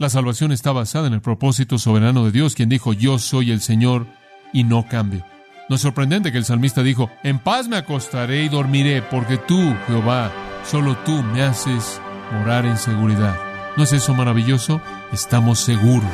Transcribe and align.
La 0.00 0.08
salvación 0.08 0.52
está 0.52 0.70
basada 0.70 1.08
en 1.08 1.12
el 1.12 1.20
propósito 1.20 1.76
soberano 1.76 2.24
de 2.24 2.30
Dios, 2.30 2.54
quien 2.54 2.68
dijo, 2.68 2.92
yo 2.92 3.18
soy 3.18 3.50
el 3.50 3.60
Señor 3.60 4.06
y 4.52 4.62
no 4.62 4.86
cambio. 4.86 5.24
No 5.68 5.74
es 5.74 5.82
sorprendente 5.82 6.30
que 6.30 6.38
el 6.38 6.44
salmista 6.44 6.84
dijo, 6.84 7.10
en 7.24 7.40
paz 7.40 7.66
me 7.66 7.78
acostaré 7.78 8.44
y 8.44 8.48
dormiré, 8.48 9.02
porque 9.02 9.38
tú, 9.38 9.74
Jehová, 9.88 10.30
solo 10.64 10.96
tú 10.98 11.20
me 11.24 11.42
haces 11.42 12.00
morar 12.32 12.64
en 12.64 12.76
seguridad. 12.76 13.36
¿No 13.76 13.82
es 13.82 13.92
eso 13.92 14.14
maravilloso? 14.14 14.80
Estamos 15.12 15.58
seguros. 15.58 16.08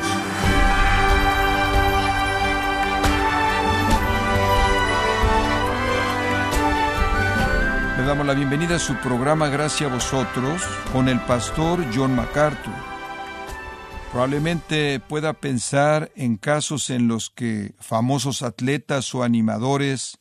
Le 7.99 8.03
damos 8.03 8.25
la 8.25 8.33
bienvenida 8.33 8.77
a 8.77 8.79
su 8.79 8.95
programa 8.95 9.47
Gracias 9.49 9.91
a 9.91 9.93
vosotros 9.93 10.63
con 10.91 11.07
el 11.07 11.19
pastor 11.19 11.85
John 11.93 12.15
MacArthur. 12.15 12.94
Probablemente 14.15 15.01
pueda 15.01 15.33
pensar 15.33 16.09
en 16.15 16.37
casos 16.37 16.89
en 16.89 17.09
los 17.09 17.29
que 17.29 17.75
famosos 17.81 18.43
atletas 18.43 19.13
o 19.13 19.23
animadores 19.23 20.19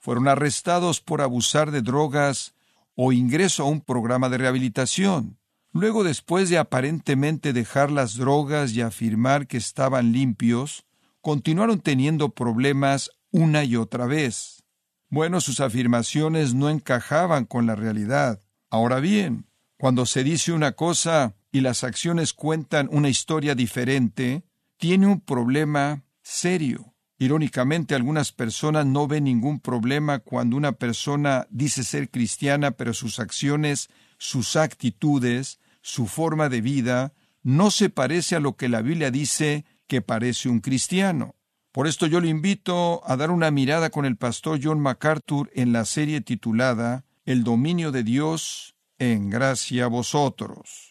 fueron 0.00 0.26
arrestados 0.26 1.00
por 1.00 1.20
abusar 1.20 1.70
de 1.70 1.80
drogas 1.80 2.56
o 2.96 3.12
ingreso 3.12 3.62
a 3.62 3.66
un 3.66 3.80
programa 3.80 4.28
de 4.28 4.38
rehabilitación. 4.38 5.38
Luego, 5.72 6.02
después 6.02 6.50
de 6.50 6.58
aparentemente 6.58 7.52
dejar 7.52 7.92
las 7.92 8.16
drogas 8.16 8.72
y 8.72 8.80
afirmar 8.80 9.46
que 9.46 9.58
estaban 9.58 10.10
limpios, 10.10 10.84
continuaron 11.20 11.78
teniendo 11.78 12.30
problemas 12.30 13.08
una 13.30 13.62
y 13.62 13.76
otra 13.76 14.06
vez. 14.06 14.64
Bueno, 15.10 15.40
sus 15.40 15.60
afirmaciones 15.60 16.54
no 16.54 16.70
encajaban 16.70 17.44
con 17.44 17.68
la 17.68 17.76
realidad. 17.76 18.42
Ahora 18.68 18.98
bien, 18.98 19.46
cuando 19.78 20.06
se 20.06 20.24
dice 20.24 20.50
una 20.50 20.72
cosa 20.72 21.36
y 21.50 21.60
las 21.60 21.84
acciones 21.84 22.32
cuentan 22.32 22.88
una 22.90 23.08
historia 23.08 23.54
diferente, 23.54 24.44
tiene 24.76 25.06
un 25.06 25.20
problema 25.20 26.04
serio. 26.22 26.94
Irónicamente, 27.18 27.94
algunas 27.94 28.32
personas 28.32 28.86
no 28.86 29.08
ven 29.08 29.24
ningún 29.24 29.58
problema 29.58 30.20
cuando 30.20 30.56
una 30.56 30.72
persona 30.72 31.46
dice 31.50 31.82
ser 31.82 32.10
cristiana, 32.10 32.70
pero 32.72 32.94
sus 32.94 33.18
acciones, 33.18 33.88
sus 34.18 34.54
actitudes, 34.54 35.58
su 35.82 36.06
forma 36.06 36.48
de 36.48 36.60
vida, 36.60 37.12
no 37.42 37.70
se 37.70 37.90
parece 37.90 38.36
a 38.36 38.40
lo 38.40 38.56
que 38.56 38.68
la 38.68 38.82
Biblia 38.82 39.10
dice 39.10 39.64
que 39.88 40.00
parece 40.00 40.48
un 40.48 40.60
cristiano. 40.60 41.34
Por 41.72 41.86
esto 41.86 42.06
yo 42.06 42.20
le 42.20 42.28
invito 42.28 43.02
a 43.04 43.16
dar 43.16 43.30
una 43.30 43.50
mirada 43.50 43.90
con 43.90 44.04
el 44.04 44.16
pastor 44.16 44.60
John 44.62 44.80
MacArthur 44.80 45.50
en 45.54 45.72
la 45.72 45.84
serie 45.84 46.20
titulada 46.20 47.04
El 47.24 47.42
dominio 47.42 47.90
de 47.90 48.02
Dios 48.04 48.74
en 48.98 49.30
gracia 49.30 49.84
a 49.84 49.88
vosotros. 49.88 50.87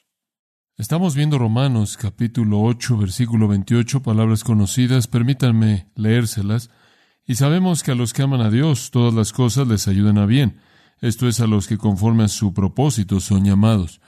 Estamos 0.80 1.16
viendo 1.16 1.40
Romanos 1.40 1.98
capítulo 1.98 2.62
8, 2.62 2.98
versículo 2.98 3.48
28, 3.48 4.04
palabras 4.04 4.44
conocidas, 4.44 5.08
permítanme 5.08 5.88
leérselas. 5.96 6.70
Y 7.26 7.34
sabemos 7.34 7.82
que 7.82 7.94
a 7.94 7.96
los 7.96 8.14
que 8.14 8.22
aman 8.22 8.42
a 8.42 8.52
Dios 8.52 8.92
todas 8.92 9.12
las 9.12 9.34
cosas 9.34 9.68
les 9.68 9.88
ayudan 9.88 10.20
a 10.20 10.28
bien. 10.28 10.60
Esto 11.02 11.28
es 11.28 11.40
a 11.40 11.48
los 11.48 11.66
que 11.66 11.80
conforme 11.80 12.26
a 12.26 12.28
su 12.28 12.54
propósito 12.54 13.20
son 13.22 13.44
llamados. 13.44 14.02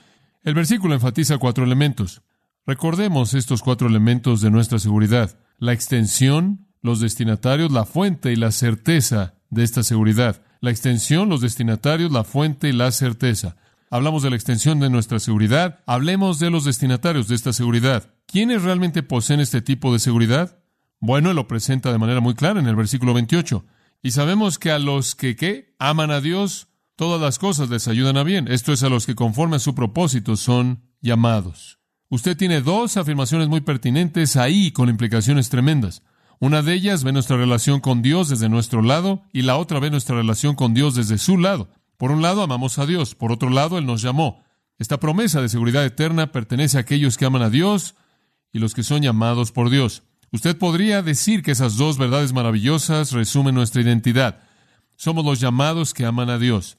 El 0.44 0.54
versículo 0.54 0.94
enfatiza 0.94 1.38
cuatro 1.38 1.64
elementos. 1.64 2.22
Recordemos 2.64 3.34
estos 3.34 3.62
cuatro 3.62 3.88
elementos 3.88 4.40
de 4.40 4.52
nuestra 4.52 4.78
seguridad. 4.78 5.40
La 5.58 5.72
extensión, 5.72 6.68
los 6.82 7.00
destinatarios, 7.00 7.72
la 7.72 7.84
fuente 7.84 8.32
y 8.32 8.36
la 8.36 8.52
certeza 8.52 9.34
de 9.50 9.64
esta 9.64 9.82
seguridad. 9.82 10.40
La 10.60 10.70
extensión, 10.70 11.30
los 11.30 11.40
destinatarios, 11.40 12.12
la 12.12 12.22
fuente 12.22 12.68
y 12.68 12.72
la 12.72 12.92
certeza. 12.92 13.56
Hablamos 13.92 14.22
de 14.22 14.30
la 14.30 14.36
extensión 14.36 14.78
de 14.78 14.88
nuestra 14.88 15.18
seguridad. 15.18 15.80
Hablemos 15.84 16.38
de 16.38 16.48
los 16.48 16.64
destinatarios 16.64 17.26
de 17.26 17.34
esta 17.34 17.52
seguridad. 17.52 18.14
¿Quiénes 18.24 18.62
realmente 18.62 19.02
poseen 19.02 19.40
este 19.40 19.62
tipo 19.62 19.92
de 19.92 19.98
seguridad? 19.98 20.60
Bueno, 21.00 21.32
lo 21.32 21.48
presenta 21.48 21.90
de 21.90 21.98
manera 21.98 22.20
muy 22.20 22.34
clara 22.34 22.60
en 22.60 22.68
el 22.68 22.76
versículo 22.76 23.14
28. 23.14 23.66
Y 24.00 24.12
sabemos 24.12 24.60
que 24.60 24.70
a 24.70 24.78
los 24.78 25.16
que 25.16 25.34
¿qué? 25.34 25.74
aman 25.80 26.12
a 26.12 26.20
Dios, 26.20 26.68
todas 26.94 27.20
las 27.20 27.40
cosas 27.40 27.68
les 27.68 27.88
ayudan 27.88 28.16
a 28.16 28.22
bien. 28.22 28.46
Esto 28.46 28.72
es 28.72 28.84
a 28.84 28.88
los 28.88 29.06
que 29.06 29.16
conforme 29.16 29.56
a 29.56 29.58
su 29.60 29.74
propósito 29.74 30.36
son 30.36 30.84
llamados. 31.00 31.80
Usted 32.10 32.36
tiene 32.36 32.60
dos 32.60 32.96
afirmaciones 32.96 33.48
muy 33.48 33.60
pertinentes 33.60 34.36
ahí 34.36 34.70
con 34.70 34.88
implicaciones 34.88 35.48
tremendas. 35.48 36.04
Una 36.38 36.62
de 36.62 36.74
ellas 36.74 37.02
ve 37.02 37.12
nuestra 37.12 37.36
relación 37.36 37.80
con 37.80 38.02
Dios 38.02 38.28
desde 38.28 38.48
nuestro 38.48 38.82
lado 38.82 39.24
y 39.32 39.42
la 39.42 39.56
otra 39.56 39.80
ve 39.80 39.90
nuestra 39.90 40.14
relación 40.14 40.54
con 40.54 40.74
Dios 40.74 40.94
desde 40.94 41.18
su 41.18 41.38
lado. 41.38 41.70
Por 42.00 42.12
un 42.12 42.22
lado, 42.22 42.42
amamos 42.42 42.78
a 42.78 42.86
Dios. 42.86 43.14
Por 43.14 43.30
otro 43.30 43.50
lado, 43.50 43.76
Él 43.76 43.84
nos 43.84 44.00
llamó. 44.00 44.42
Esta 44.78 44.98
promesa 44.98 45.42
de 45.42 45.50
seguridad 45.50 45.84
eterna 45.84 46.32
pertenece 46.32 46.78
a 46.78 46.80
aquellos 46.80 47.18
que 47.18 47.26
aman 47.26 47.42
a 47.42 47.50
Dios 47.50 47.94
y 48.54 48.58
los 48.58 48.72
que 48.72 48.82
son 48.82 49.02
llamados 49.02 49.52
por 49.52 49.68
Dios. 49.68 50.02
Usted 50.32 50.56
podría 50.56 51.02
decir 51.02 51.42
que 51.42 51.50
esas 51.50 51.76
dos 51.76 51.98
verdades 51.98 52.32
maravillosas 52.32 53.12
resumen 53.12 53.54
nuestra 53.54 53.82
identidad. 53.82 54.40
Somos 54.96 55.26
los 55.26 55.40
llamados 55.40 55.92
que 55.92 56.06
aman 56.06 56.30
a 56.30 56.38
Dios. 56.38 56.78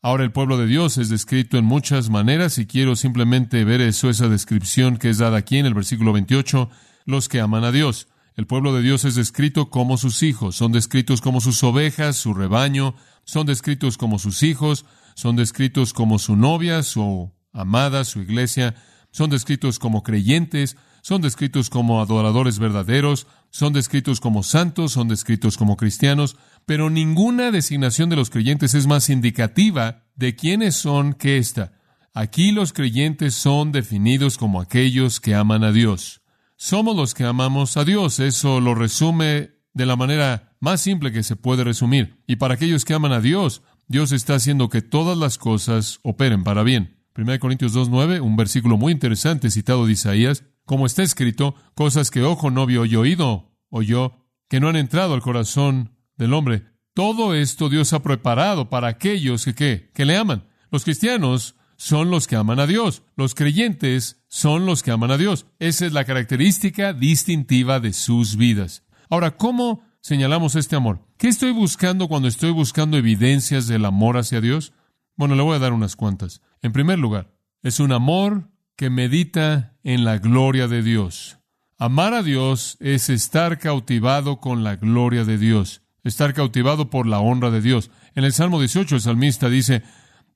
Ahora 0.00 0.22
el 0.22 0.30
pueblo 0.30 0.56
de 0.56 0.68
Dios 0.68 0.96
es 0.96 1.08
descrito 1.08 1.58
en 1.58 1.64
muchas 1.64 2.08
maneras 2.08 2.56
y 2.58 2.66
quiero 2.66 2.94
simplemente 2.94 3.64
ver 3.64 3.80
eso, 3.80 4.10
esa 4.10 4.28
descripción 4.28 4.96
que 4.96 5.10
es 5.10 5.18
dada 5.18 5.38
aquí 5.38 5.58
en 5.58 5.66
el 5.66 5.74
versículo 5.74 6.12
28, 6.12 6.70
los 7.06 7.28
que 7.28 7.40
aman 7.40 7.64
a 7.64 7.72
Dios. 7.72 8.06
El 8.36 8.46
pueblo 8.46 8.72
de 8.72 8.82
Dios 8.82 9.04
es 9.04 9.16
descrito 9.16 9.70
como 9.70 9.98
sus 9.98 10.22
hijos, 10.22 10.54
son 10.54 10.70
descritos 10.70 11.20
como 11.20 11.40
sus 11.40 11.64
ovejas, 11.64 12.16
su 12.16 12.32
rebaño, 12.32 12.94
son 13.24 13.46
descritos 13.46 13.96
como 13.98 14.18
sus 14.18 14.42
hijos, 14.42 14.84
son 15.14 15.36
descritos 15.36 15.92
como 15.92 16.18
su 16.18 16.36
novia, 16.36 16.82
su 16.82 17.32
amada, 17.52 18.04
su 18.04 18.20
iglesia, 18.20 18.74
son 19.10 19.30
descritos 19.30 19.78
como 19.78 20.02
creyentes, 20.02 20.76
son 21.02 21.20
descritos 21.20 21.68
como 21.68 22.00
adoradores 22.00 22.58
verdaderos, 22.58 23.26
son 23.50 23.72
descritos 23.72 24.20
como 24.20 24.42
santos, 24.42 24.92
son 24.92 25.08
descritos 25.08 25.56
como 25.56 25.76
cristianos, 25.76 26.36
pero 26.64 26.90
ninguna 26.90 27.50
designación 27.50 28.08
de 28.08 28.16
los 28.16 28.30
creyentes 28.30 28.74
es 28.74 28.86
más 28.86 29.10
indicativa 29.10 30.04
de 30.14 30.36
quiénes 30.36 30.76
son 30.76 31.14
que 31.14 31.38
esta. 31.38 31.72
Aquí 32.14 32.52
los 32.52 32.72
creyentes 32.72 33.34
son 33.34 33.72
definidos 33.72 34.38
como 34.38 34.60
aquellos 34.60 35.20
que 35.20 35.34
aman 35.34 35.64
a 35.64 35.72
Dios. 35.72 36.22
Somos 36.56 36.94
los 36.94 37.14
que 37.14 37.24
amamos 37.24 37.76
a 37.76 37.84
Dios. 37.84 38.20
Eso 38.20 38.60
lo 38.60 38.74
resume 38.74 39.50
de 39.72 39.86
la 39.86 39.96
manera 39.96 40.51
más 40.62 40.80
simple 40.80 41.10
que 41.10 41.24
se 41.24 41.34
puede 41.34 41.64
resumir. 41.64 42.22
Y 42.24 42.36
para 42.36 42.54
aquellos 42.54 42.84
que 42.84 42.94
aman 42.94 43.10
a 43.10 43.20
Dios, 43.20 43.62
Dios 43.88 44.12
está 44.12 44.36
haciendo 44.36 44.68
que 44.68 44.80
todas 44.80 45.18
las 45.18 45.36
cosas 45.36 45.98
operen 46.02 46.44
para 46.44 46.62
bien. 46.62 47.02
1 47.16 47.40
Corintios 47.40 47.74
2.9, 47.74 48.20
un 48.20 48.36
versículo 48.36 48.76
muy 48.76 48.92
interesante 48.92 49.50
citado 49.50 49.86
de 49.86 49.92
Isaías, 49.92 50.44
como 50.64 50.86
está 50.86 51.02
escrito, 51.02 51.56
cosas 51.74 52.12
que 52.12 52.22
ojo 52.22 52.52
no 52.52 52.64
vio 52.64 52.84
y 52.86 52.94
oído 52.94 53.50
oyó, 53.70 54.24
que 54.48 54.60
no 54.60 54.68
han 54.68 54.76
entrado 54.76 55.14
al 55.14 55.20
corazón 55.20 55.96
del 56.16 56.32
hombre. 56.32 56.62
Todo 56.94 57.34
esto 57.34 57.68
Dios 57.68 57.92
ha 57.92 58.04
preparado 58.04 58.70
para 58.70 58.86
aquellos 58.86 59.44
que, 59.44 59.90
que 59.92 60.04
le 60.04 60.16
aman. 60.16 60.44
Los 60.70 60.84
cristianos 60.84 61.56
son 61.76 62.12
los 62.12 62.28
que 62.28 62.36
aman 62.36 62.60
a 62.60 62.68
Dios. 62.68 63.02
Los 63.16 63.34
creyentes 63.34 64.22
son 64.28 64.64
los 64.64 64.84
que 64.84 64.92
aman 64.92 65.10
a 65.10 65.18
Dios. 65.18 65.46
Esa 65.58 65.86
es 65.86 65.92
la 65.92 66.04
característica 66.04 66.92
distintiva 66.92 67.80
de 67.80 67.92
sus 67.92 68.36
vidas. 68.36 68.84
Ahora, 69.10 69.36
¿cómo 69.36 69.82
señalamos 70.02 70.56
este 70.56 70.76
amor? 70.76 71.00
¿Qué 71.16 71.28
estoy 71.28 71.52
buscando 71.52 72.08
cuando 72.08 72.28
estoy 72.28 72.50
buscando 72.50 72.98
evidencias 72.98 73.66
del 73.66 73.86
amor 73.86 74.18
hacia 74.18 74.40
Dios? 74.40 74.74
Bueno, 75.16 75.34
le 75.36 75.42
voy 75.42 75.56
a 75.56 75.60
dar 75.60 75.72
unas 75.72 75.96
cuantas. 75.96 76.42
En 76.60 76.72
primer 76.72 76.98
lugar, 76.98 77.32
es 77.62 77.80
un 77.80 77.92
amor 77.92 78.50
que 78.76 78.90
medita 78.90 79.76
en 79.84 80.04
la 80.04 80.18
gloria 80.18 80.68
de 80.68 80.82
Dios. 80.82 81.38
Amar 81.78 82.14
a 82.14 82.22
Dios 82.22 82.76
es 82.80 83.08
estar 83.10 83.58
cautivado 83.58 84.40
con 84.40 84.64
la 84.64 84.76
gloria 84.76 85.24
de 85.24 85.38
Dios, 85.38 85.82
estar 86.04 86.34
cautivado 86.34 86.90
por 86.90 87.06
la 87.06 87.20
honra 87.20 87.50
de 87.50 87.60
Dios. 87.60 87.90
En 88.14 88.24
el 88.24 88.32
Salmo 88.32 88.58
18 88.58 88.96
el 88.96 89.00
salmista 89.00 89.48
dice, 89.48 89.82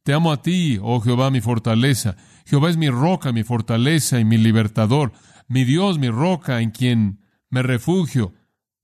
Te 0.02 0.12
amo 0.12 0.32
a 0.32 0.42
ti, 0.42 0.78
oh 0.80 1.00
Jehová, 1.00 1.30
mi 1.30 1.40
fortaleza. 1.40 2.16
Jehová 2.44 2.70
es 2.70 2.76
mi 2.76 2.90
roca, 2.90 3.32
mi 3.32 3.42
fortaleza 3.42 4.20
y 4.20 4.24
mi 4.24 4.38
libertador, 4.38 5.12
mi 5.48 5.64
Dios, 5.64 5.98
mi 5.98 6.08
roca, 6.08 6.60
en 6.60 6.70
quien 6.70 7.20
me 7.48 7.62
refugio 7.62 8.32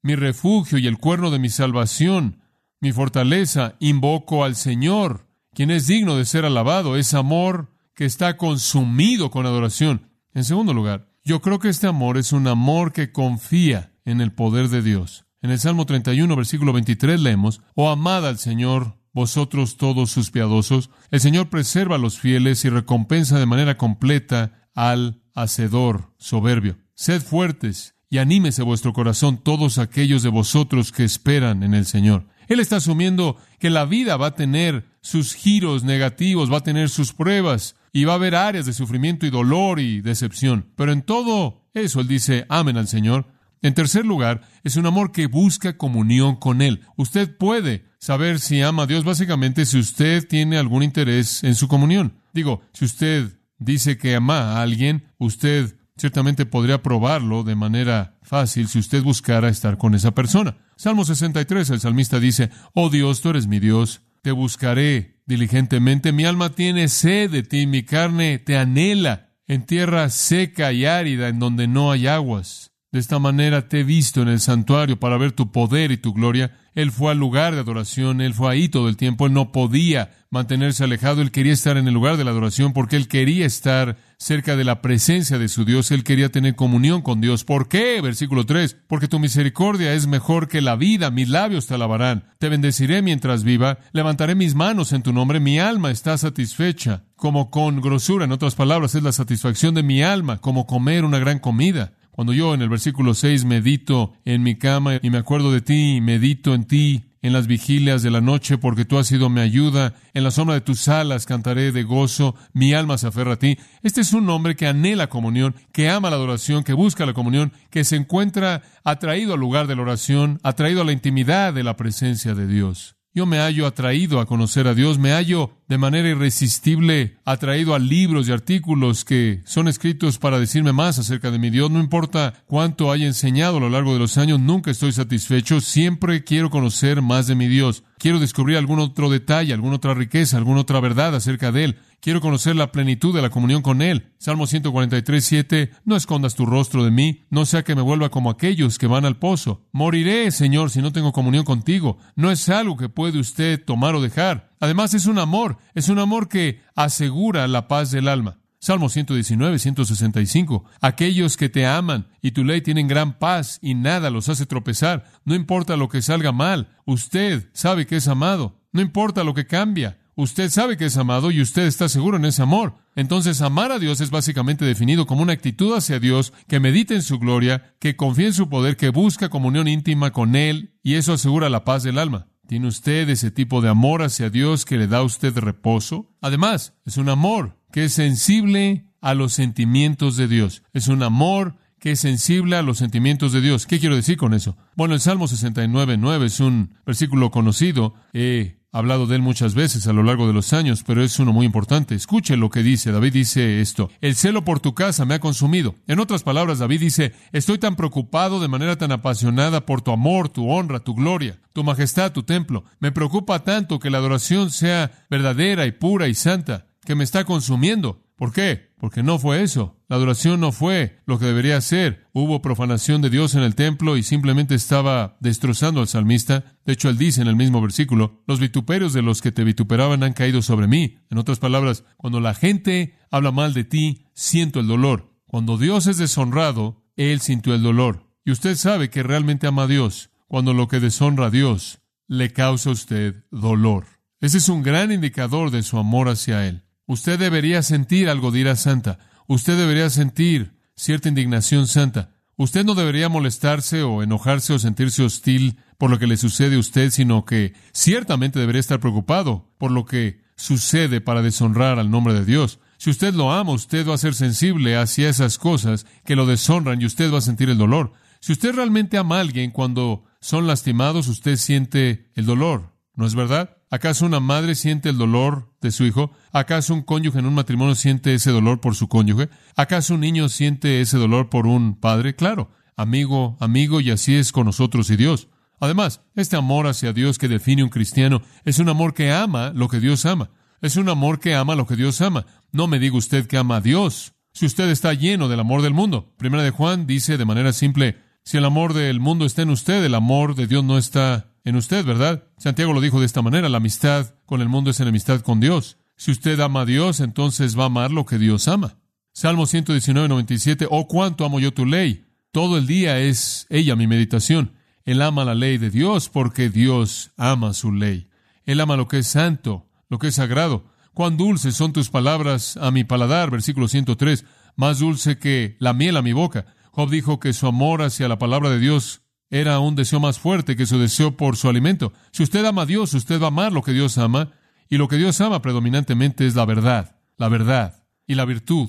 mi 0.02 0.14
refugio 0.16 0.78
y 0.78 0.86
el 0.86 0.98
cuerno 0.98 1.30
de 1.30 1.38
mi 1.38 1.48
salvación, 1.48 2.42
mi 2.80 2.92
fortaleza, 2.92 3.76
invoco 3.78 4.44
al 4.44 4.56
Señor, 4.56 5.28
quien 5.54 5.70
es 5.70 5.86
digno 5.86 6.16
de 6.16 6.24
ser 6.24 6.44
alabado, 6.44 6.96
es 6.96 7.14
amor 7.14 7.72
que 7.94 8.04
está 8.04 8.36
consumido 8.36 9.30
con 9.30 9.46
adoración. 9.46 10.10
En 10.34 10.44
segundo 10.44 10.74
lugar, 10.74 11.08
yo 11.24 11.40
creo 11.40 11.58
que 11.58 11.68
este 11.68 11.86
amor 11.86 12.18
es 12.18 12.32
un 12.32 12.48
amor 12.48 12.92
que 12.92 13.12
confía 13.12 13.92
en 14.04 14.20
el 14.20 14.32
poder 14.32 14.68
de 14.68 14.82
Dios. 14.82 15.24
En 15.40 15.50
el 15.50 15.60
Salmo 15.60 15.86
31, 15.86 16.34
versículo 16.34 16.72
23 16.72 17.20
leemos, 17.20 17.60
Oh 17.74 17.90
amad 17.90 18.26
al 18.26 18.38
Señor, 18.38 18.96
vosotros 19.12 19.76
todos 19.76 20.10
sus 20.10 20.30
piadosos. 20.30 20.90
El 21.10 21.20
Señor 21.20 21.48
preserva 21.48 21.96
a 21.96 21.98
los 21.98 22.18
fieles 22.18 22.64
y 22.64 22.70
recompensa 22.70 23.38
de 23.38 23.46
manera 23.46 23.76
completa 23.76 24.68
al 24.74 25.22
hacedor 25.34 26.12
soberbio. 26.16 26.78
Sed 26.94 27.22
fuertes 27.22 27.94
y 28.12 28.18
anímese 28.18 28.62
vuestro 28.62 28.92
corazón 28.92 29.38
todos 29.38 29.78
aquellos 29.78 30.22
de 30.22 30.28
vosotros 30.28 30.92
que 30.92 31.02
esperan 31.02 31.62
en 31.62 31.72
el 31.72 31.86
Señor. 31.86 32.26
Él 32.46 32.60
está 32.60 32.76
asumiendo 32.76 33.38
que 33.58 33.70
la 33.70 33.86
vida 33.86 34.18
va 34.18 34.26
a 34.26 34.34
tener 34.34 34.84
sus 35.00 35.32
giros 35.32 35.82
negativos, 35.82 36.52
va 36.52 36.58
a 36.58 36.62
tener 36.62 36.90
sus 36.90 37.14
pruebas, 37.14 37.74
y 37.90 38.04
va 38.04 38.12
a 38.12 38.16
haber 38.16 38.34
áreas 38.34 38.66
de 38.66 38.74
sufrimiento 38.74 39.24
y 39.24 39.30
dolor 39.30 39.80
y 39.80 40.02
decepción. 40.02 40.66
Pero 40.76 40.92
en 40.92 41.00
todo 41.00 41.62
eso 41.72 42.00
Él 42.00 42.06
dice, 42.06 42.44
amen 42.50 42.76
al 42.76 42.86
Señor. 42.86 43.32
En 43.62 43.72
tercer 43.72 44.04
lugar, 44.04 44.42
es 44.62 44.76
un 44.76 44.84
amor 44.84 45.10
que 45.10 45.26
busca 45.26 45.78
comunión 45.78 46.36
con 46.36 46.60
Él. 46.60 46.82
Usted 46.96 47.34
puede 47.34 47.86
saber 47.98 48.40
si 48.40 48.60
ama 48.60 48.82
a 48.82 48.86
Dios 48.86 49.04
básicamente 49.04 49.64
si 49.64 49.78
usted 49.78 50.28
tiene 50.28 50.58
algún 50.58 50.82
interés 50.82 51.42
en 51.44 51.54
su 51.54 51.66
comunión. 51.66 52.18
Digo, 52.34 52.60
si 52.74 52.84
usted 52.84 53.38
dice 53.58 53.96
que 53.96 54.14
ama 54.16 54.52
a 54.52 54.62
alguien, 54.62 55.04
usted 55.16 55.76
ciertamente 55.96 56.46
podría 56.46 56.82
probarlo 56.82 57.42
de 57.42 57.54
manera 57.54 58.18
fácil 58.22 58.68
si 58.68 58.78
usted 58.78 59.02
buscara 59.02 59.48
estar 59.48 59.78
con 59.78 59.94
esa 59.94 60.12
persona. 60.12 60.56
Salmo 60.76 61.04
63, 61.04 61.70
el 61.70 61.80
salmista 61.80 62.20
dice, 62.20 62.50
Oh 62.74 62.90
Dios, 62.90 63.20
tú 63.20 63.30
eres 63.30 63.46
mi 63.46 63.60
Dios, 63.60 64.02
te 64.22 64.32
buscaré 64.32 65.22
diligentemente, 65.26 66.12
mi 66.12 66.24
alma 66.24 66.50
tiene 66.50 66.88
sed 66.88 67.30
de 67.30 67.42
ti, 67.42 67.66
mi 67.66 67.84
carne 67.84 68.38
te 68.38 68.56
anhela 68.56 69.30
en 69.46 69.66
tierra 69.66 70.08
seca 70.10 70.72
y 70.72 70.86
árida 70.86 71.28
en 71.28 71.38
donde 71.38 71.68
no 71.68 71.92
hay 71.92 72.06
aguas. 72.06 72.71
De 72.92 72.98
esta 72.98 73.18
manera 73.18 73.68
te 73.68 73.80
he 73.80 73.84
visto 73.84 74.20
en 74.20 74.28
el 74.28 74.38
santuario 74.38 75.00
para 75.00 75.16
ver 75.16 75.32
tu 75.32 75.50
poder 75.50 75.92
y 75.92 75.96
tu 75.96 76.12
gloria. 76.12 76.58
Él 76.74 76.92
fue 76.92 77.12
al 77.12 77.18
lugar 77.18 77.54
de 77.54 77.60
adoración, 77.60 78.20
él 78.20 78.34
fue 78.34 78.52
ahí 78.52 78.68
todo 78.68 78.90
el 78.90 78.98
tiempo, 78.98 79.26
él 79.26 79.32
no 79.32 79.50
podía 79.50 80.10
mantenerse 80.28 80.84
alejado, 80.84 81.22
él 81.22 81.30
quería 81.30 81.54
estar 81.54 81.78
en 81.78 81.88
el 81.88 81.94
lugar 81.94 82.18
de 82.18 82.24
la 82.24 82.32
adoración 82.32 82.74
porque 82.74 82.96
él 82.96 83.08
quería 83.08 83.46
estar 83.46 83.96
cerca 84.18 84.56
de 84.56 84.64
la 84.64 84.82
presencia 84.82 85.38
de 85.38 85.48
su 85.48 85.64
Dios, 85.64 85.90
él 85.90 86.04
quería 86.04 86.30
tener 86.30 86.54
comunión 86.54 87.00
con 87.00 87.22
Dios. 87.22 87.44
¿Por 87.44 87.66
qué? 87.66 88.02
Versículo 88.02 88.44
3, 88.44 88.76
porque 88.88 89.08
tu 89.08 89.18
misericordia 89.18 89.94
es 89.94 90.06
mejor 90.06 90.48
que 90.48 90.60
la 90.60 90.76
vida, 90.76 91.10
mis 91.10 91.30
labios 91.30 91.66
te 91.66 91.74
alabarán, 91.74 92.24
te 92.38 92.50
bendeciré 92.50 93.00
mientras 93.00 93.42
viva, 93.42 93.78
levantaré 93.92 94.34
mis 94.34 94.54
manos 94.54 94.92
en 94.92 95.02
tu 95.02 95.14
nombre, 95.14 95.40
mi 95.40 95.58
alma 95.58 95.90
está 95.90 96.18
satisfecha, 96.18 97.04
como 97.16 97.50
con 97.50 97.80
grosura, 97.80 98.26
en 98.26 98.32
otras 98.32 98.54
palabras, 98.54 98.94
es 98.94 99.02
la 99.02 99.12
satisfacción 99.12 99.74
de 99.74 99.82
mi 99.82 100.02
alma, 100.02 100.42
como 100.42 100.66
comer 100.66 101.06
una 101.06 101.18
gran 101.18 101.38
comida. 101.38 101.92
Cuando 102.12 102.34
yo 102.34 102.52
en 102.52 102.60
el 102.60 102.68
versículo 102.68 103.14
6 103.14 103.46
medito 103.46 104.12
en 104.26 104.42
mi 104.42 104.56
cama 104.56 104.98
y 105.00 105.08
me 105.08 105.16
acuerdo 105.16 105.50
de 105.50 105.62
ti, 105.62 105.98
medito 106.02 106.54
en 106.54 106.64
ti 106.64 107.04
en 107.22 107.32
las 107.32 107.46
vigilias 107.46 108.02
de 108.02 108.10
la 108.10 108.20
noche, 108.20 108.58
porque 108.58 108.84
tú 108.84 108.98
has 108.98 109.06
sido 109.06 109.30
mi 109.30 109.40
ayuda, 109.40 109.94
en 110.12 110.22
la 110.22 110.30
sombra 110.30 110.56
de 110.56 110.60
tus 110.60 110.88
alas 110.88 111.24
cantaré 111.24 111.72
de 111.72 111.84
gozo, 111.84 112.34
mi 112.52 112.74
alma 112.74 112.98
se 112.98 113.06
aferra 113.06 113.34
a 113.34 113.38
ti. 113.38 113.56
Este 113.82 114.02
es 114.02 114.12
un 114.12 114.28
hombre 114.28 114.56
que 114.56 114.66
anhela 114.66 115.08
comunión, 115.08 115.54
que 115.72 115.88
ama 115.88 116.10
la 116.10 116.16
adoración, 116.16 116.64
que 116.64 116.74
busca 116.74 117.06
la 117.06 117.14
comunión, 117.14 117.52
que 117.70 117.84
se 117.84 117.96
encuentra 117.96 118.62
atraído 118.84 119.32
al 119.32 119.40
lugar 119.40 119.66
de 119.66 119.76
la 119.76 119.82
oración, 119.82 120.38
atraído 120.42 120.82
a 120.82 120.84
la 120.84 120.92
intimidad 120.92 121.54
de 121.54 121.64
la 121.64 121.76
presencia 121.76 122.34
de 122.34 122.46
Dios. 122.46 122.96
Yo 123.14 123.26
me 123.26 123.36
hallo 123.40 123.66
atraído 123.66 124.20
a 124.20 124.26
conocer 124.26 124.66
a 124.66 124.74
Dios, 124.74 124.98
me 124.98 125.12
hallo 125.12 125.50
de 125.68 125.76
manera 125.76 126.08
irresistible 126.08 127.18
atraído 127.26 127.74
a 127.74 127.78
libros 127.78 128.26
y 128.26 128.32
artículos 128.32 129.04
que 129.04 129.42
son 129.44 129.68
escritos 129.68 130.16
para 130.16 130.40
decirme 130.40 130.72
más 130.72 130.98
acerca 130.98 131.30
de 131.30 131.38
mi 131.38 131.50
Dios. 131.50 131.70
No 131.70 131.78
importa 131.78 132.32
cuánto 132.46 132.90
haya 132.90 133.06
enseñado 133.06 133.58
a 133.58 133.60
lo 133.60 133.68
largo 133.68 133.92
de 133.92 133.98
los 133.98 134.16
años, 134.16 134.40
nunca 134.40 134.70
estoy 134.70 134.92
satisfecho, 134.92 135.60
siempre 135.60 136.24
quiero 136.24 136.48
conocer 136.48 137.02
más 137.02 137.26
de 137.26 137.34
mi 137.34 137.48
Dios. 137.48 137.84
Quiero 137.98 138.18
descubrir 138.18 138.56
algún 138.56 138.78
otro 138.78 139.10
detalle, 139.10 139.52
alguna 139.52 139.76
otra 139.76 139.92
riqueza, 139.92 140.38
alguna 140.38 140.62
otra 140.62 140.80
verdad 140.80 141.14
acerca 141.14 141.52
de 141.52 141.64
Él. 141.64 141.78
Quiero 142.02 142.20
conocer 142.20 142.56
la 142.56 142.72
plenitud 142.72 143.14
de 143.14 143.22
la 143.22 143.30
comunión 143.30 143.62
con 143.62 143.80
Él. 143.80 144.12
Salmo 144.18 144.48
143, 144.48 145.24
7. 145.24 145.70
No 145.84 145.94
escondas 145.94 146.34
tu 146.34 146.44
rostro 146.44 146.82
de 146.84 146.90
mí, 146.90 147.22
no 147.30 147.46
sea 147.46 147.62
que 147.62 147.76
me 147.76 147.80
vuelva 147.80 148.10
como 148.10 148.28
aquellos 148.28 148.76
que 148.76 148.88
van 148.88 149.04
al 149.04 149.18
pozo. 149.18 149.68
Moriré, 149.70 150.32
Señor, 150.32 150.70
si 150.70 150.82
no 150.82 150.90
tengo 150.90 151.12
comunión 151.12 151.44
contigo. 151.44 151.98
No 152.16 152.32
es 152.32 152.48
algo 152.48 152.76
que 152.76 152.88
puede 152.88 153.20
usted 153.20 153.64
tomar 153.64 153.94
o 153.94 154.02
dejar. 154.02 154.50
Además, 154.58 154.94
es 154.94 155.06
un 155.06 155.20
amor, 155.20 155.58
es 155.76 155.90
un 155.90 156.00
amor 156.00 156.28
que 156.28 156.60
asegura 156.74 157.46
la 157.46 157.68
paz 157.68 157.92
del 157.92 158.08
alma. 158.08 158.40
Salmo 158.58 158.88
119, 158.88 159.60
165. 159.60 160.64
Aquellos 160.80 161.36
que 161.36 161.48
te 161.48 161.66
aman 161.66 162.08
y 162.20 162.32
tu 162.32 162.42
ley 162.42 162.62
tienen 162.62 162.88
gran 162.88 163.20
paz 163.20 163.60
y 163.62 163.76
nada 163.76 164.10
los 164.10 164.28
hace 164.28 164.44
tropezar. 164.44 165.04
No 165.24 165.36
importa 165.36 165.76
lo 165.76 165.88
que 165.88 166.02
salga 166.02 166.32
mal, 166.32 166.68
usted 166.84 167.48
sabe 167.52 167.86
que 167.86 167.94
es 167.94 168.08
amado. 168.08 168.60
No 168.72 168.80
importa 168.80 169.22
lo 169.22 169.34
que 169.34 169.46
cambia, 169.46 169.98
Usted 170.14 170.50
sabe 170.50 170.76
que 170.76 170.84
es 170.84 170.96
amado 170.98 171.30
y 171.30 171.40
usted 171.40 171.62
está 171.62 171.88
seguro 171.88 172.18
en 172.18 172.26
ese 172.26 172.42
amor. 172.42 172.74
Entonces, 172.94 173.40
amar 173.40 173.72
a 173.72 173.78
Dios 173.78 174.00
es 174.02 174.10
básicamente 174.10 174.64
definido 174.64 175.06
como 175.06 175.22
una 175.22 175.32
actitud 175.32 175.74
hacia 175.74 176.00
Dios 176.00 176.34
que 176.48 176.60
medita 176.60 176.94
en 176.94 177.02
su 177.02 177.18
gloria, 177.18 177.74
que 177.78 177.96
confía 177.96 178.26
en 178.26 178.34
su 178.34 178.50
poder, 178.50 178.76
que 178.76 178.90
busca 178.90 179.30
comunión 179.30 179.68
íntima 179.68 180.12
con 180.12 180.36
Él, 180.36 180.74
y 180.82 180.94
eso 180.94 181.14
asegura 181.14 181.48
la 181.48 181.64
paz 181.64 181.82
del 181.82 181.98
alma. 181.98 182.26
¿Tiene 182.46 182.66
usted 182.66 183.08
ese 183.08 183.30
tipo 183.30 183.62
de 183.62 183.70
amor 183.70 184.02
hacia 184.02 184.28
Dios 184.28 184.66
que 184.66 184.76
le 184.76 184.86
da 184.86 184.98
a 184.98 185.02
usted 185.02 185.34
reposo? 185.38 186.10
Además, 186.20 186.74
es 186.84 186.98
un 186.98 187.08
amor 187.08 187.56
que 187.72 187.84
es 187.84 187.94
sensible 187.94 188.84
a 189.00 189.14
los 189.14 189.32
sentimientos 189.32 190.18
de 190.18 190.28
Dios. 190.28 190.62
Es 190.74 190.88
un 190.88 191.02
amor 191.02 191.56
que 191.78 191.92
es 191.92 192.00
sensible 192.00 192.56
a 192.56 192.62
los 192.62 192.78
sentimientos 192.78 193.32
de 193.32 193.40
Dios. 193.40 193.66
¿Qué 193.66 193.80
quiero 193.80 193.96
decir 193.96 194.16
con 194.16 194.34
eso? 194.34 194.56
Bueno, 194.76 194.94
el 194.94 195.00
Salmo 195.00 195.26
69, 195.26 195.96
9 195.96 196.26
es 196.26 196.40
un 196.40 196.74
versículo 196.84 197.30
conocido. 197.30 197.94
Eh, 198.12 198.61
hablado 198.72 199.06
de 199.06 199.16
él 199.16 199.22
muchas 199.22 199.54
veces 199.54 199.86
a 199.86 199.92
lo 199.92 200.02
largo 200.02 200.26
de 200.26 200.32
los 200.32 200.52
años, 200.54 200.82
pero 200.84 201.04
es 201.04 201.18
uno 201.18 201.32
muy 201.32 201.44
importante. 201.44 201.94
Escuche 201.94 202.36
lo 202.36 202.50
que 202.50 202.62
dice. 202.62 202.90
David 202.90 203.12
dice 203.12 203.60
esto. 203.60 203.90
El 204.00 204.16
celo 204.16 204.44
por 204.44 204.60
tu 204.60 204.74
casa 204.74 205.04
me 205.04 205.14
ha 205.14 205.20
consumido. 205.20 205.74
En 205.86 206.00
otras 206.00 206.22
palabras, 206.22 206.58
David 206.58 206.80
dice, 206.80 207.12
estoy 207.32 207.58
tan 207.58 207.76
preocupado 207.76 208.40
de 208.40 208.48
manera 208.48 208.76
tan 208.76 208.90
apasionada 208.90 209.66
por 209.66 209.82
tu 209.82 209.92
amor, 209.92 210.30
tu 210.30 210.50
honra, 210.50 210.80
tu 210.80 210.94
gloria, 210.94 211.38
tu 211.52 211.62
majestad, 211.62 212.12
tu 212.12 212.22
templo. 212.22 212.64
Me 212.80 212.92
preocupa 212.92 213.44
tanto 213.44 213.78
que 213.78 213.90
la 213.90 213.98
adoración 213.98 214.50
sea 214.50 214.90
verdadera 215.10 215.66
y 215.66 215.72
pura 215.72 216.08
y 216.08 216.14
santa, 216.14 216.66
que 216.84 216.94
me 216.94 217.04
está 217.04 217.24
consumiendo. 217.24 218.02
¿Por 218.22 218.32
qué? 218.32 218.70
Porque 218.78 219.02
no 219.02 219.18
fue 219.18 219.42
eso. 219.42 219.82
La 219.88 219.96
adoración 219.96 220.38
no 220.38 220.52
fue 220.52 221.02
lo 221.06 221.18
que 221.18 221.24
debería 221.24 221.60
ser. 221.60 222.06
Hubo 222.12 222.40
profanación 222.40 223.02
de 223.02 223.10
Dios 223.10 223.34
en 223.34 223.42
el 223.42 223.56
templo 223.56 223.96
y 223.96 224.04
simplemente 224.04 224.54
estaba 224.54 225.16
destrozando 225.18 225.80
al 225.80 225.88
salmista. 225.88 226.44
De 226.64 226.74
hecho, 226.74 226.88
él 226.88 226.98
dice 226.98 227.20
en 227.20 227.26
el 227.26 227.34
mismo 227.34 227.60
versículo, 227.60 228.22
los 228.28 228.38
vituperios 228.38 228.92
de 228.92 229.02
los 229.02 229.22
que 229.22 229.32
te 229.32 229.42
vituperaban 229.42 230.04
han 230.04 230.12
caído 230.12 230.40
sobre 230.40 230.68
mí. 230.68 230.98
En 231.10 231.18
otras 231.18 231.40
palabras, 231.40 231.82
cuando 231.96 232.20
la 232.20 232.32
gente 232.32 232.94
habla 233.10 233.32
mal 233.32 233.54
de 233.54 233.64
ti, 233.64 234.06
siento 234.14 234.60
el 234.60 234.68
dolor. 234.68 235.18
Cuando 235.26 235.58
Dios 235.58 235.88
es 235.88 235.96
deshonrado, 235.96 236.84
él 236.94 237.20
sintió 237.20 237.56
el 237.56 237.62
dolor. 237.64 238.06
Y 238.24 238.30
usted 238.30 238.54
sabe 238.54 238.88
que 238.88 239.02
realmente 239.02 239.48
ama 239.48 239.64
a 239.64 239.66
Dios 239.66 240.10
cuando 240.28 240.54
lo 240.54 240.68
que 240.68 240.78
deshonra 240.78 241.26
a 241.26 241.30
Dios 241.30 241.80
le 242.06 242.32
causa 242.32 242.70
a 242.70 242.74
usted 242.74 243.24
dolor. 243.32 243.86
Ese 244.20 244.38
es 244.38 244.48
un 244.48 244.62
gran 244.62 244.92
indicador 244.92 245.50
de 245.50 245.64
su 245.64 245.76
amor 245.76 246.08
hacia 246.08 246.46
Él. 246.46 246.62
Usted 246.92 247.18
debería 247.18 247.62
sentir 247.62 248.10
algo 248.10 248.30
de 248.30 248.40
ira 248.40 248.54
santa. 248.54 248.98
Usted 249.26 249.56
debería 249.56 249.88
sentir 249.88 250.58
cierta 250.76 251.08
indignación 251.08 251.66
santa. 251.66 252.10
Usted 252.36 252.66
no 252.66 252.74
debería 252.74 253.08
molestarse 253.08 253.82
o 253.82 254.02
enojarse 254.02 254.52
o 254.52 254.58
sentirse 254.58 255.02
hostil 255.02 255.56
por 255.78 255.88
lo 255.88 255.98
que 255.98 256.06
le 256.06 256.18
sucede 256.18 256.56
a 256.56 256.58
usted, 256.58 256.90
sino 256.90 257.24
que 257.24 257.54
ciertamente 257.72 258.38
debería 258.38 258.60
estar 258.60 258.78
preocupado 258.78 259.50
por 259.56 259.70
lo 259.70 259.86
que 259.86 260.20
sucede 260.36 261.00
para 261.00 261.22
deshonrar 261.22 261.78
al 261.78 261.90
nombre 261.90 262.12
de 262.12 262.26
Dios. 262.26 262.58
Si 262.76 262.90
usted 262.90 263.14
lo 263.14 263.32
ama, 263.32 263.52
usted 263.52 263.88
va 263.88 263.94
a 263.94 263.96
ser 263.98 264.12
sensible 264.12 264.76
hacia 264.76 265.08
esas 265.08 265.38
cosas 265.38 265.86
que 266.04 266.14
lo 266.14 266.26
deshonran 266.26 266.82
y 266.82 266.84
usted 266.84 267.10
va 267.10 267.18
a 267.18 267.22
sentir 267.22 267.48
el 267.48 267.56
dolor. 267.56 267.94
Si 268.20 268.32
usted 268.32 268.54
realmente 268.54 268.98
ama 268.98 269.16
a 269.16 269.20
alguien 269.20 269.50
cuando 269.50 270.04
son 270.20 270.46
lastimados, 270.46 271.08
usted 271.08 271.36
siente 271.36 272.10
el 272.16 272.26
dolor, 272.26 272.76
¿no 272.94 273.06
es 273.06 273.14
verdad? 273.14 273.61
¿Acaso 273.72 274.04
una 274.04 274.20
madre 274.20 274.54
siente 274.54 274.90
el 274.90 274.98
dolor 274.98 275.50
de 275.62 275.72
su 275.72 275.86
hijo? 275.86 276.12
¿Acaso 276.30 276.74
un 276.74 276.82
cónyuge 276.82 277.20
en 277.20 277.24
un 277.24 277.32
matrimonio 277.32 277.74
siente 277.74 278.12
ese 278.12 278.30
dolor 278.30 278.60
por 278.60 278.74
su 278.74 278.86
cónyuge? 278.86 279.30
¿Acaso 279.56 279.94
un 279.94 280.00
niño 280.00 280.28
siente 280.28 280.82
ese 280.82 280.98
dolor 280.98 281.30
por 281.30 281.46
un 281.46 281.80
padre? 281.80 282.14
Claro, 282.14 282.50
amigo, 282.76 283.38
amigo, 283.40 283.80
y 283.80 283.90
así 283.90 284.14
es 284.14 284.30
con 284.30 284.44
nosotros 284.44 284.90
y 284.90 284.96
Dios. 284.96 285.28
Además, 285.58 286.02
este 286.16 286.36
amor 286.36 286.66
hacia 286.66 286.92
Dios 286.92 287.16
que 287.16 287.28
define 287.28 287.64
un 287.64 287.70
cristiano 287.70 288.20
es 288.44 288.58
un 288.58 288.68
amor 288.68 288.92
que 288.92 289.10
ama 289.10 289.52
lo 289.54 289.68
que 289.68 289.80
Dios 289.80 290.04
ama. 290.04 290.28
Es 290.60 290.76
un 290.76 290.90
amor 290.90 291.18
que 291.18 291.34
ama 291.34 291.54
lo 291.54 291.66
que 291.66 291.76
Dios 291.76 292.02
ama. 292.02 292.26
No 292.50 292.66
me 292.66 292.78
diga 292.78 292.98
usted 292.98 293.26
que 293.26 293.38
ama 293.38 293.56
a 293.56 293.60
Dios. 293.62 294.12
Si 294.34 294.44
usted 294.44 294.68
está 294.68 294.92
lleno 294.92 295.28
del 295.28 295.40
amor 295.40 295.62
del 295.62 295.72
mundo. 295.72 296.12
Primera 296.18 296.42
de 296.42 296.50
Juan 296.50 296.86
dice 296.86 297.16
de 297.16 297.24
manera 297.24 297.54
simple, 297.54 297.96
si 298.22 298.36
el 298.36 298.44
amor 298.44 298.74
del 298.74 299.00
mundo 299.00 299.24
está 299.24 299.40
en 299.40 299.50
usted, 299.50 299.82
el 299.82 299.94
amor 299.94 300.34
de 300.34 300.46
Dios 300.46 300.62
no 300.62 300.76
está 300.76 301.31
en 301.44 301.56
usted, 301.56 301.84
¿verdad? 301.84 302.24
Santiago 302.38 302.72
lo 302.72 302.80
dijo 302.80 303.00
de 303.00 303.06
esta 303.06 303.22
manera, 303.22 303.48
la 303.48 303.56
amistad 303.56 304.14
con 304.26 304.40
el 304.40 304.48
mundo 304.48 304.70
es 304.70 304.80
enemistad 304.80 305.20
con 305.20 305.40
Dios. 305.40 305.78
Si 305.96 306.10
usted 306.10 306.38
ama 306.40 306.62
a 306.62 306.66
Dios, 306.66 307.00
entonces 307.00 307.58
va 307.58 307.64
a 307.64 307.66
amar 307.66 307.90
lo 307.90 308.06
que 308.06 308.18
Dios 308.18 308.48
ama. 308.48 308.78
Salmo 309.12 309.46
119, 309.46 310.08
97, 310.08 310.66
oh 310.70 310.88
cuánto 310.88 311.24
amo 311.24 311.38
yo 311.38 311.52
tu 311.52 311.66
ley. 311.66 312.04
Todo 312.30 312.56
el 312.56 312.66
día 312.66 312.98
es 312.98 313.46
ella 313.50 313.76
mi 313.76 313.86
meditación. 313.86 314.52
Él 314.84 315.02
ama 315.02 315.24
la 315.24 315.34
ley 315.34 315.58
de 315.58 315.70
Dios 315.70 316.08
porque 316.08 316.48
Dios 316.48 317.12
ama 317.16 317.52
su 317.52 317.72
ley. 317.72 318.08
Él 318.44 318.60
ama 318.60 318.76
lo 318.76 318.88
que 318.88 318.98
es 318.98 319.06
santo, 319.06 319.68
lo 319.88 319.98
que 319.98 320.08
es 320.08 320.14
sagrado. 320.14 320.64
Cuán 320.94 321.16
dulces 321.16 321.54
son 321.54 321.72
tus 321.72 321.90
palabras 321.90 322.56
a 322.56 322.70
mi 322.70 322.84
paladar, 322.84 323.30
versículo 323.30 323.68
103, 323.68 324.24
más 324.56 324.78
dulce 324.78 325.18
que 325.18 325.56
la 325.58 325.72
miel 325.72 325.96
a 325.96 326.02
mi 326.02 326.12
boca. 326.12 326.46
Job 326.72 326.90
dijo 326.90 327.20
que 327.20 327.32
su 327.32 327.46
amor 327.46 327.82
hacia 327.82 328.08
la 328.08 328.18
palabra 328.18 328.50
de 328.50 328.58
Dios 328.58 329.01
era 329.32 329.58
un 329.60 329.74
deseo 329.74 329.98
más 329.98 330.18
fuerte 330.18 330.56
que 330.56 330.66
su 330.66 330.78
deseo 330.78 331.16
por 331.16 331.38
su 331.38 331.48
alimento. 331.48 331.94
Si 332.12 332.22
usted 332.22 332.44
ama 332.44 332.62
a 332.62 332.66
Dios, 332.66 332.92
usted 332.92 333.18
va 333.18 333.24
a 333.24 333.28
amar 333.28 333.50
lo 333.50 333.62
que 333.62 333.72
Dios 333.72 333.96
ama, 333.96 334.32
y 334.68 334.76
lo 334.76 334.88
que 334.88 334.96
Dios 334.96 335.22
ama 335.22 335.40
predominantemente 335.40 336.26
es 336.26 336.34
la 336.34 336.44
verdad, 336.44 336.96
la 337.16 337.28
verdad. 337.28 337.82
y 338.06 338.14
la 338.14 338.26
virtud 338.26 338.68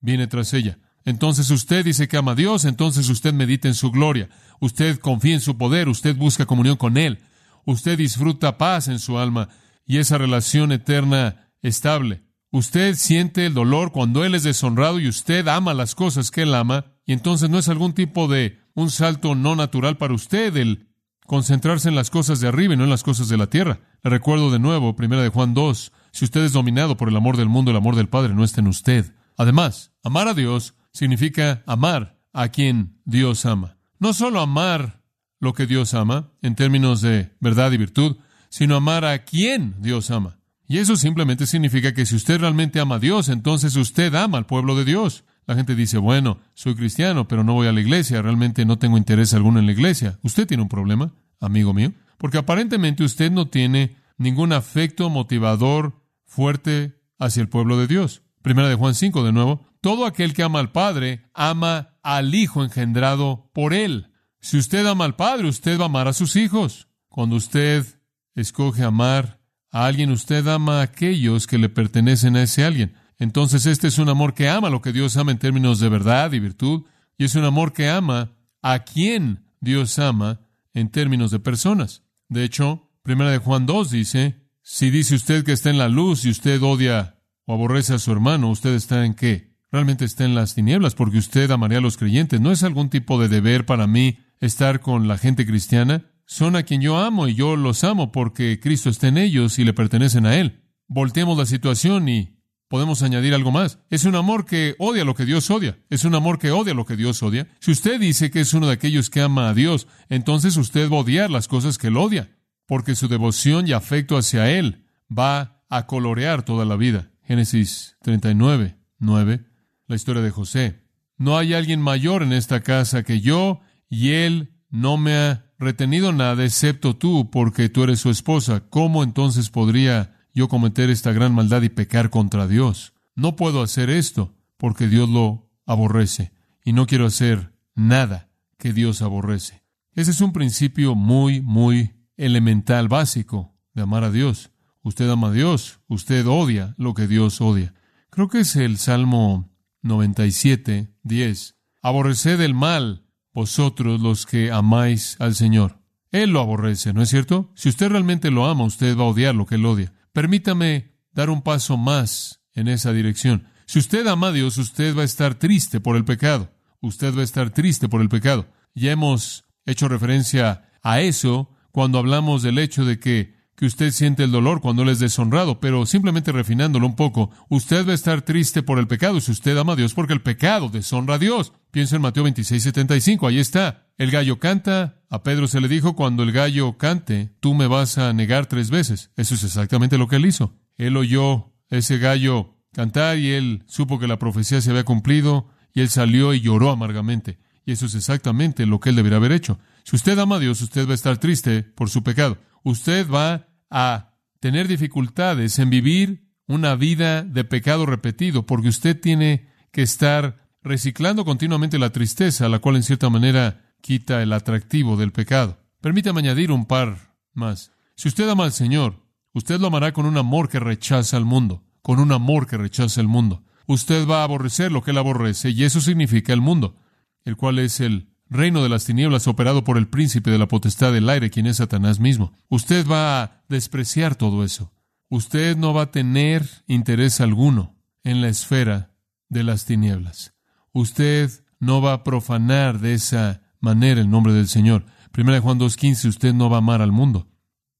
viene 0.00 0.28
tras 0.28 0.52
ella. 0.54 0.78
Entonces 1.04 1.50
usted 1.50 1.84
dice 1.84 2.06
que 2.06 2.16
ama 2.16 2.32
a 2.32 2.34
Dios, 2.36 2.64
entonces 2.64 3.08
usted 3.08 3.32
medita 3.32 3.66
en 3.66 3.74
su 3.74 3.90
gloria, 3.90 4.28
usted 4.60 4.98
confía 4.98 5.34
en 5.34 5.40
su 5.40 5.58
poder, 5.58 5.88
usted 5.88 6.14
busca 6.14 6.46
comunión 6.46 6.76
con 6.76 6.98
Él, 6.98 7.18
usted 7.64 7.98
disfruta 7.98 8.58
paz 8.58 8.86
en 8.86 9.00
su 9.00 9.18
alma 9.18 9.48
y 9.86 9.96
esa 9.96 10.18
relación 10.18 10.70
eterna 10.70 11.50
estable. 11.62 12.22
Usted 12.50 12.94
siente 12.94 13.46
el 13.46 13.54
dolor 13.54 13.90
cuando 13.90 14.24
Él 14.24 14.36
es 14.36 14.44
deshonrado 14.44 15.00
y 15.00 15.08
usted 15.08 15.48
ama 15.48 15.74
las 15.74 15.96
cosas 15.96 16.30
que 16.30 16.42
Él 16.42 16.54
ama, 16.54 16.92
y 17.06 17.12
entonces 17.12 17.50
no 17.50 17.58
es 17.58 17.68
algún 17.68 17.92
tipo 17.92 18.28
de 18.28 18.65
un 18.76 18.90
salto 18.90 19.34
no 19.34 19.56
natural 19.56 19.96
para 19.96 20.14
usted 20.14 20.56
el 20.56 20.86
concentrarse 21.26 21.88
en 21.88 21.96
las 21.96 22.10
cosas 22.10 22.38
de 22.40 22.46
arriba 22.46 22.74
y 22.74 22.76
no 22.76 22.84
en 22.84 22.90
las 22.90 23.02
cosas 23.02 23.28
de 23.28 23.36
la 23.36 23.48
tierra. 23.48 23.80
Le 24.04 24.10
recuerdo 24.10 24.52
de 24.52 24.60
nuevo, 24.60 24.94
primera 24.94 25.22
de 25.22 25.30
Juan 25.30 25.54
2, 25.54 25.92
si 26.12 26.24
usted 26.24 26.44
es 26.44 26.52
dominado 26.52 26.96
por 26.96 27.08
el 27.08 27.16
amor 27.16 27.36
del 27.36 27.48
mundo, 27.48 27.72
el 27.72 27.76
amor 27.76 27.96
del 27.96 28.08
Padre 28.08 28.34
no 28.34 28.44
está 28.44 28.60
en 28.60 28.68
usted. 28.68 29.12
Además, 29.36 29.92
amar 30.04 30.28
a 30.28 30.34
Dios 30.34 30.74
significa 30.92 31.64
amar 31.66 32.20
a 32.32 32.48
quien 32.50 33.00
Dios 33.04 33.44
ama. 33.46 33.78
No 33.98 34.12
solo 34.12 34.40
amar 34.40 35.02
lo 35.40 35.54
que 35.54 35.66
Dios 35.66 35.94
ama, 35.94 36.32
en 36.42 36.54
términos 36.54 37.00
de 37.00 37.34
verdad 37.40 37.72
y 37.72 37.78
virtud, 37.78 38.18
sino 38.50 38.76
amar 38.76 39.04
a 39.04 39.24
quien 39.24 39.74
Dios 39.80 40.10
ama. 40.10 40.38
Y 40.68 40.78
eso 40.78 40.96
simplemente 40.96 41.46
significa 41.46 41.94
que 41.94 42.06
si 42.06 42.14
usted 42.14 42.40
realmente 42.40 42.78
ama 42.78 42.96
a 42.96 43.00
Dios, 43.00 43.28
entonces 43.30 43.74
usted 43.76 44.14
ama 44.14 44.38
al 44.38 44.46
pueblo 44.46 44.76
de 44.76 44.84
Dios. 44.84 45.24
La 45.46 45.54
gente 45.54 45.76
dice, 45.76 45.98
bueno, 45.98 46.40
soy 46.54 46.74
cristiano, 46.74 47.28
pero 47.28 47.44
no 47.44 47.54
voy 47.54 47.68
a 47.68 47.72
la 47.72 47.80
iglesia, 47.80 48.20
realmente 48.20 48.64
no 48.64 48.78
tengo 48.78 48.98
interés 48.98 49.32
alguno 49.32 49.60
en 49.60 49.66
la 49.66 49.72
iglesia. 49.72 50.18
Usted 50.22 50.46
tiene 50.46 50.62
un 50.62 50.68
problema, 50.68 51.14
amigo 51.40 51.72
mío, 51.72 51.92
porque 52.18 52.38
aparentemente 52.38 53.04
usted 53.04 53.30
no 53.30 53.48
tiene 53.48 53.96
ningún 54.18 54.52
afecto 54.52 55.08
motivador 55.08 56.02
fuerte 56.24 57.00
hacia 57.18 57.42
el 57.42 57.48
pueblo 57.48 57.78
de 57.78 57.86
Dios. 57.86 58.22
Primera 58.42 58.68
de 58.68 58.74
Juan 58.74 58.94
5, 58.94 59.24
de 59.24 59.32
nuevo, 59.32 59.66
todo 59.80 60.04
aquel 60.04 60.34
que 60.34 60.42
ama 60.42 60.58
al 60.58 60.72
Padre 60.72 61.22
ama 61.32 61.96
al 62.02 62.34
Hijo 62.34 62.64
engendrado 62.64 63.50
por 63.52 63.72
Él. 63.72 64.12
Si 64.40 64.58
usted 64.58 64.84
ama 64.86 65.04
al 65.04 65.16
Padre, 65.16 65.48
usted 65.48 65.78
va 65.78 65.84
a 65.84 65.86
amar 65.86 66.08
a 66.08 66.12
sus 66.12 66.34
hijos. 66.34 66.88
Cuando 67.08 67.36
usted 67.36 67.86
escoge 68.34 68.82
amar 68.82 69.40
a 69.70 69.86
alguien, 69.86 70.10
usted 70.10 70.46
ama 70.48 70.80
a 70.80 70.82
aquellos 70.82 71.46
que 71.46 71.58
le 71.58 71.68
pertenecen 71.68 72.36
a 72.36 72.42
ese 72.42 72.64
alguien. 72.64 72.94
Entonces 73.18 73.66
este 73.66 73.88
es 73.88 73.98
un 73.98 74.08
amor 74.08 74.34
que 74.34 74.48
ama 74.48 74.70
lo 74.70 74.82
que 74.82 74.92
Dios 74.92 75.16
ama 75.16 75.32
en 75.32 75.38
términos 75.38 75.80
de 75.80 75.88
verdad 75.88 76.32
y 76.32 76.40
virtud, 76.40 76.84
y 77.18 77.24
es 77.24 77.34
un 77.34 77.44
amor 77.44 77.72
que 77.72 77.88
ama 77.88 78.32
a 78.62 78.80
quien 78.80 79.46
Dios 79.60 79.98
ama 79.98 80.40
en 80.74 80.90
términos 80.90 81.30
de 81.30 81.38
personas. 81.38 82.02
De 82.28 82.44
hecho, 82.44 82.90
Primera 83.02 83.30
de 83.30 83.38
Juan 83.38 83.66
2 83.66 83.90
dice, 83.90 84.42
si 84.62 84.90
dice 84.90 85.14
usted 85.14 85.44
que 85.44 85.52
está 85.52 85.70
en 85.70 85.78
la 85.78 85.88
luz 85.88 86.24
y 86.24 86.30
usted 86.30 86.60
odia 86.60 87.20
o 87.44 87.54
aborrece 87.54 87.94
a 87.94 88.00
su 88.00 88.10
hermano, 88.10 88.50
usted 88.50 88.74
está 88.74 89.06
en 89.06 89.14
qué? 89.14 89.54
Realmente 89.70 90.04
está 90.04 90.24
en 90.24 90.34
las 90.34 90.56
tinieblas 90.56 90.96
porque 90.96 91.18
usted 91.18 91.48
amaría 91.52 91.78
a 91.78 91.80
los 91.80 91.96
creyentes. 91.96 92.40
No 92.40 92.50
es 92.50 92.64
algún 92.64 92.90
tipo 92.90 93.20
de 93.20 93.28
deber 93.28 93.64
para 93.64 93.86
mí 93.86 94.18
estar 94.40 94.80
con 94.80 95.06
la 95.06 95.18
gente 95.18 95.46
cristiana. 95.46 96.10
Son 96.26 96.56
a 96.56 96.64
quien 96.64 96.80
yo 96.80 96.98
amo 96.98 97.28
y 97.28 97.36
yo 97.36 97.54
los 97.54 97.84
amo 97.84 98.10
porque 98.10 98.58
Cristo 98.58 98.90
está 98.90 99.06
en 99.06 99.18
ellos 99.18 99.58
y 99.60 99.64
le 99.64 99.72
pertenecen 99.72 100.26
a 100.26 100.34
Él. 100.34 100.64
Volteemos 100.88 101.38
la 101.38 101.46
situación 101.46 102.08
y 102.08 102.35
Podemos 102.68 103.02
añadir 103.02 103.32
algo 103.32 103.52
más. 103.52 103.78
Es 103.90 104.04
un 104.04 104.16
amor 104.16 104.44
que 104.44 104.74
odia 104.78 105.04
lo 105.04 105.14
que 105.14 105.24
Dios 105.24 105.50
odia. 105.50 105.78
Es 105.88 106.04
un 106.04 106.14
amor 106.14 106.38
que 106.38 106.50
odia 106.50 106.74
lo 106.74 106.84
que 106.84 106.96
Dios 106.96 107.22
odia. 107.22 107.48
Si 107.60 107.70
usted 107.70 108.00
dice 108.00 108.30
que 108.30 108.40
es 108.40 108.54
uno 108.54 108.66
de 108.66 108.72
aquellos 108.72 109.08
que 109.08 109.20
ama 109.20 109.48
a 109.48 109.54
Dios, 109.54 109.86
entonces 110.08 110.56
usted 110.56 110.90
va 110.90 110.96
a 110.96 111.00
odiar 111.00 111.30
las 111.30 111.46
cosas 111.46 111.78
que 111.78 111.88
él 111.88 111.96
odia, 111.96 112.36
porque 112.66 112.96
su 112.96 113.06
devoción 113.06 113.68
y 113.68 113.72
afecto 113.72 114.16
hacia 114.16 114.50
él 114.50 114.84
va 115.16 115.62
a 115.68 115.86
colorear 115.86 116.44
toda 116.44 116.64
la 116.64 116.76
vida. 116.76 117.12
Génesis 117.22 117.96
39, 118.02 118.76
9, 118.98 119.44
la 119.86 119.96
historia 119.96 120.22
de 120.22 120.30
José. 120.30 120.82
No 121.18 121.38
hay 121.38 121.54
alguien 121.54 121.80
mayor 121.80 122.22
en 122.22 122.32
esta 122.32 122.60
casa 122.60 123.04
que 123.04 123.20
yo, 123.20 123.60
y 123.88 124.10
él 124.10 124.54
no 124.70 124.96
me 124.96 125.14
ha 125.14 125.52
retenido 125.58 126.12
nada 126.12 126.44
excepto 126.44 126.96
tú, 126.96 127.30
porque 127.30 127.68
tú 127.68 127.84
eres 127.84 128.00
su 128.00 128.10
esposa. 128.10 128.64
¿Cómo 128.68 129.02
entonces 129.02 129.50
podría 129.50 130.15
yo 130.36 130.48
cometer 130.48 130.90
esta 130.90 131.12
gran 131.12 131.34
maldad 131.34 131.62
y 131.62 131.70
pecar 131.70 132.10
contra 132.10 132.46
Dios. 132.46 132.92
No 133.14 133.36
puedo 133.36 133.62
hacer 133.62 133.88
esto 133.88 134.34
porque 134.58 134.86
Dios 134.86 135.08
lo 135.08 135.50
aborrece 135.64 136.30
y 136.62 136.74
no 136.74 136.86
quiero 136.86 137.06
hacer 137.06 137.54
nada 137.74 138.28
que 138.58 138.74
Dios 138.74 139.00
aborrece. 139.00 139.62
Ese 139.94 140.10
es 140.10 140.20
un 140.20 140.34
principio 140.34 140.94
muy, 140.94 141.40
muy 141.40 141.94
elemental, 142.18 142.86
básico 142.86 143.54
de 143.72 143.82
amar 143.82 144.04
a 144.04 144.10
Dios. 144.10 144.50
Usted 144.82 145.08
ama 145.08 145.28
a 145.28 145.32
Dios, 145.32 145.80
usted 145.88 146.26
odia 146.26 146.74
lo 146.76 146.92
que 146.92 147.06
Dios 147.06 147.40
odia. 147.40 147.72
Creo 148.10 148.28
que 148.28 148.40
es 148.40 148.56
el 148.56 148.76
Salmo 148.76 149.50
97, 149.80 150.92
10. 151.02 151.56
Aborreced 151.80 152.42
el 152.42 152.52
mal, 152.52 153.06
vosotros 153.32 154.02
los 154.02 154.26
que 154.26 154.52
amáis 154.52 155.16
al 155.18 155.34
Señor. 155.34 155.80
Él 156.10 156.30
lo 156.30 156.40
aborrece, 156.40 156.92
¿no 156.92 157.00
es 157.00 157.08
cierto? 157.08 157.50
Si 157.54 157.70
usted 157.70 157.88
realmente 157.88 158.30
lo 158.30 158.44
ama, 158.44 158.64
usted 158.64 158.94
va 158.98 159.04
a 159.04 159.08
odiar 159.08 159.34
lo 159.34 159.46
que 159.46 159.54
él 159.54 159.64
odia. 159.64 159.94
Permítame 160.16 160.94
dar 161.12 161.28
un 161.28 161.42
paso 161.42 161.76
más 161.76 162.40
en 162.54 162.68
esa 162.68 162.94
dirección. 162.94 163.48
Si 163.66 163.78
usted 163.78 164.06
ama 164.06 164.28
a 164.28 164.32
Dios, 164.32 164.56
usted 164.56 164.96
va 164.96 165.02
a 165.02 165.04
estar 165.04 165.34
triste 165.34 165.78
por 165.78 165.94
el 165.94 166.06
pecado. 166.06 166.54
Usted 166.80 167.14
va 167.14 167.20
a 167.20 167.24
estar 167.24 167.50
triste 167.50 167.86
por 167.86 168.00
el 168.00 168.08
pecado. 168.08 168.46
Ya 168.74 168.92
hemos 168.92 169.44
hecho 169.66 169.88
referencia 169.88 170.70
a 170.82 171.02
eso 171.02 171.50
cuando 171.70 171.98
hablamos 171.98 172.42
del 172.42 172.58
hecho 172.58 172.86
de 172.86 172.98
que, 172.98 173.35
que 173.56 173.66
usted 173.66 173.90
siente 173.90 174.22
el 174.22 174.30
dolor 174.30 174.60
cuando 174.60 174.82
él 174.82 174.90
es 174.90 174.98
deshonrado, 174.98 175.60
pero 175.60 175.86
simplemente 175.86 176.30
refinándolo 176.30 176.86
un 176.86 176.94
poco, 176.94 177.30
usted 177.48 177.86
va 177.86 177.92
a 177.92 177.94
estar 177.94 178.22
triste 178.22 178.62
por 178.62 178.78
el 178.78 178.86
pecado 178.86 179.20
si 179.20 179.32
usted 179.32 179.56
ama 179.56 179.72
a 179.72 179.76
Dios 179.76 179.94
porque 179.94 180.12
el 180.12 180.20
pecado 180.20 180.68
deshonra 180.68 181.14
a 181.14 181.18
Dios. 181.18 181.52
Piensa 181.70 181.96
en 181.96 182.02
Mateo 182.02 182.24
26, 182.24 182.62
75, 182.62 183.26
ahí 183.26 183.38
está. 183.38 183.88
El 183.96 184.10
gallo 184.10 184.38
canta, 184.38 185.00
a 185.08 185.22
Pedro 185.22 185.48
se 185.48 185.60
le 185.60 185.68
dijo, 185.68 185.96
cuando 185.96 186.22
el 186.22 186.32
gallo 186.32 186.76
cante, 186.76 187.34
tú 187.40 187.54
me 187.54 187.66
vas 187.66 187.96
a 187.96 188.12
negar 188.12 188.46
tres 188.46 188.70
veces. 188.70 189.10
Eso 189.16 189.34
es 189.34 189.44
exactamente 189.44 189.96
lo 189.96 190.06
que 190.06 190.16
él 190.16 190.26
hizo. 190.26 190.54
Él 190.76 190.96
oyó 190.96 191.54
ese 191.70 191.98
gallo 191.98 192.58
cantar 192.72 193.18
y 193.18 193.32
él 193.32 193.64
supo 193.66 193.98
que 193.98 194.06
la 194.06 194.18
profecía 194.18 194.60
se 194.60 194.70
había 194.70 194.84
cumplido 194.84 195.48
y 195.72 195.80
él 195.80 195.88
salió 195.88 196.34
y 196.34 196.42
lloró 196.42 196.70
amargamente. 196.70 197.38
Y 197.64 197.72
eso 197.72 197.86
es 197.86 197.94
exactamente 197.94 198.66
lo 198.66 198.80
que 198.80 198.90
él 198.90 198.96
debería 198.96 199.16
haber 199.16 199.32
hecho. 199.32 199.58
Si 199.82 199.96
usted 199.96 200.18
ama 200.18 200.36
a 200.36 200.40
Dios, 200.40 200.60
usted 200.60 200.86
va 200.86 200.92
a 200.92 200.94
estar 200.94 201.16
triste 201.18 201.62
por 201.62 201.88
su 201.88 202.02
pecado. 202.02 202.38
Usted 202.66 203.08
va 203.08 203.46
a 203.70 204.18
tener 204.40 204.66
dificultades 204.66 205.60
en 205.60 205.70
vivir 205.70 206.32
una 206.48 206.74
vida 206.74 207.22
de 207.22 207.44
pecado 207.44 207.86
repetido 207.86 208.44
porque 208.44 208.66
usted 208.66 209.00
tiene 209.00 209.46
que 209.70 209.82
estar 209.82 210.50
reciclando 210.64 211.24
continuamente 211.24 211.78
la 211.78 211.90
tristeza, 211.90 212.48
la 212.48 212.58
cual 212.58 212.74
en 212.74 212.82
cierta 212.82 213.08
manera 213.08 213.72
quita 213.80 214.20
el 214.20 214.32
atractivo 214.32 214.96
del 214.96 215.12
pecado. 215.12 215.60
Permítame 215.80 216.18
añadir 216.18 216.50
un 216.50 216.66
par 216.66 217.14
más. 217.34 217.70
Si 217.94 218.08
usted 218.08 218.28
ama 218.28 218.42
al 218.42 218.52
Señor, 218.52 219.00
usted 219.32 219.60
lo 219.60 219.68
amará 219.68 219.92
con 219.92 220.04
un 220.04 220.18
amor 220.18 220.48
que 220.48 220.58
rechaza 220.58 221.16
al 221.16 221.24
mundo, 221.24 221.62
con 221.82 222.00
un 222.00 222.10
amor 222.10 222.48
que 222.48 222.56
rechaza 222.56 223.00
el 223.00 223.06
mundo. 223.06 223.44
Usted 223.68 224.08
va 224.08 224.22
a 224.22 224.24
aborrecer 224.24 224.72
lo 224.72 224.82
que 224.82 224.90
él 224.90 224.98
aborrece, 224.98 225.50
y 225.50 225.62
eso 225.62 225.80
significa 225.80 226.32
el 226.32 226.40
mundo, 226.40 226.80
el 227.24 227.36
cual 227.36 227.60
es 227.60 227.78
el 227.78 228.15
reino 228.28 228.62
de 228.62 228.68
las 228.68 228.84
tinieblas 228.84 229.28
operado 229.28 229.64
por 229.64 229.78
el 229.78 229.88
príncipe 229.88 230.30
de 230.30 230.38
la 230.38 230.48
potestad 230.48 230.92
del 230.92 231.08
aire, 231.08 231.30
quien 231.30 231.46
es 231.46 231.58
Satanás 231.58 232.00
mismo. 232.00 232.32
Usted 232.48 232.86
va 232.86 233.22
a 233.22 233.42
despreciar 233.48 234.14
todo 234.14 234.44
eso. 234.44 234.72
Usted 235.08 235.56
no 235.56 235.72
va 235.72 235.82
a 235.82 235.90
tener 235.90 236.48
interés 236.66 237.20
alguno 237.20 237.76
en 238.04 238.20
la 238.20 238.28
esfera 238.28 238.92
de 239.28 239.42
las 239.42 239.64
tinieblas 239.64 240.36
usted 240.80 241.30
no 241.58 241.80
va 241.80 241.94
a 241.94 242.04
profanar 242.04 242.80
de 242.80 242.92
esa 242.92 243.40
manera 243.60 244.00
el 244.00 244.10
nombre 244.10 244.34
del 244.34 244.46
Señor. 244.46 244.84
Primera 245.10 245.36
de 245.36 245.40
Juan 245.40 245.58
2.15, 245.58 246.08
usted 246.08 246.34
no 246.34 246.50
va 246.50 246.56
a 246.56 246.58
amar 246.58 246.82
al 246.82 246.92
mundo. 246.92 247.28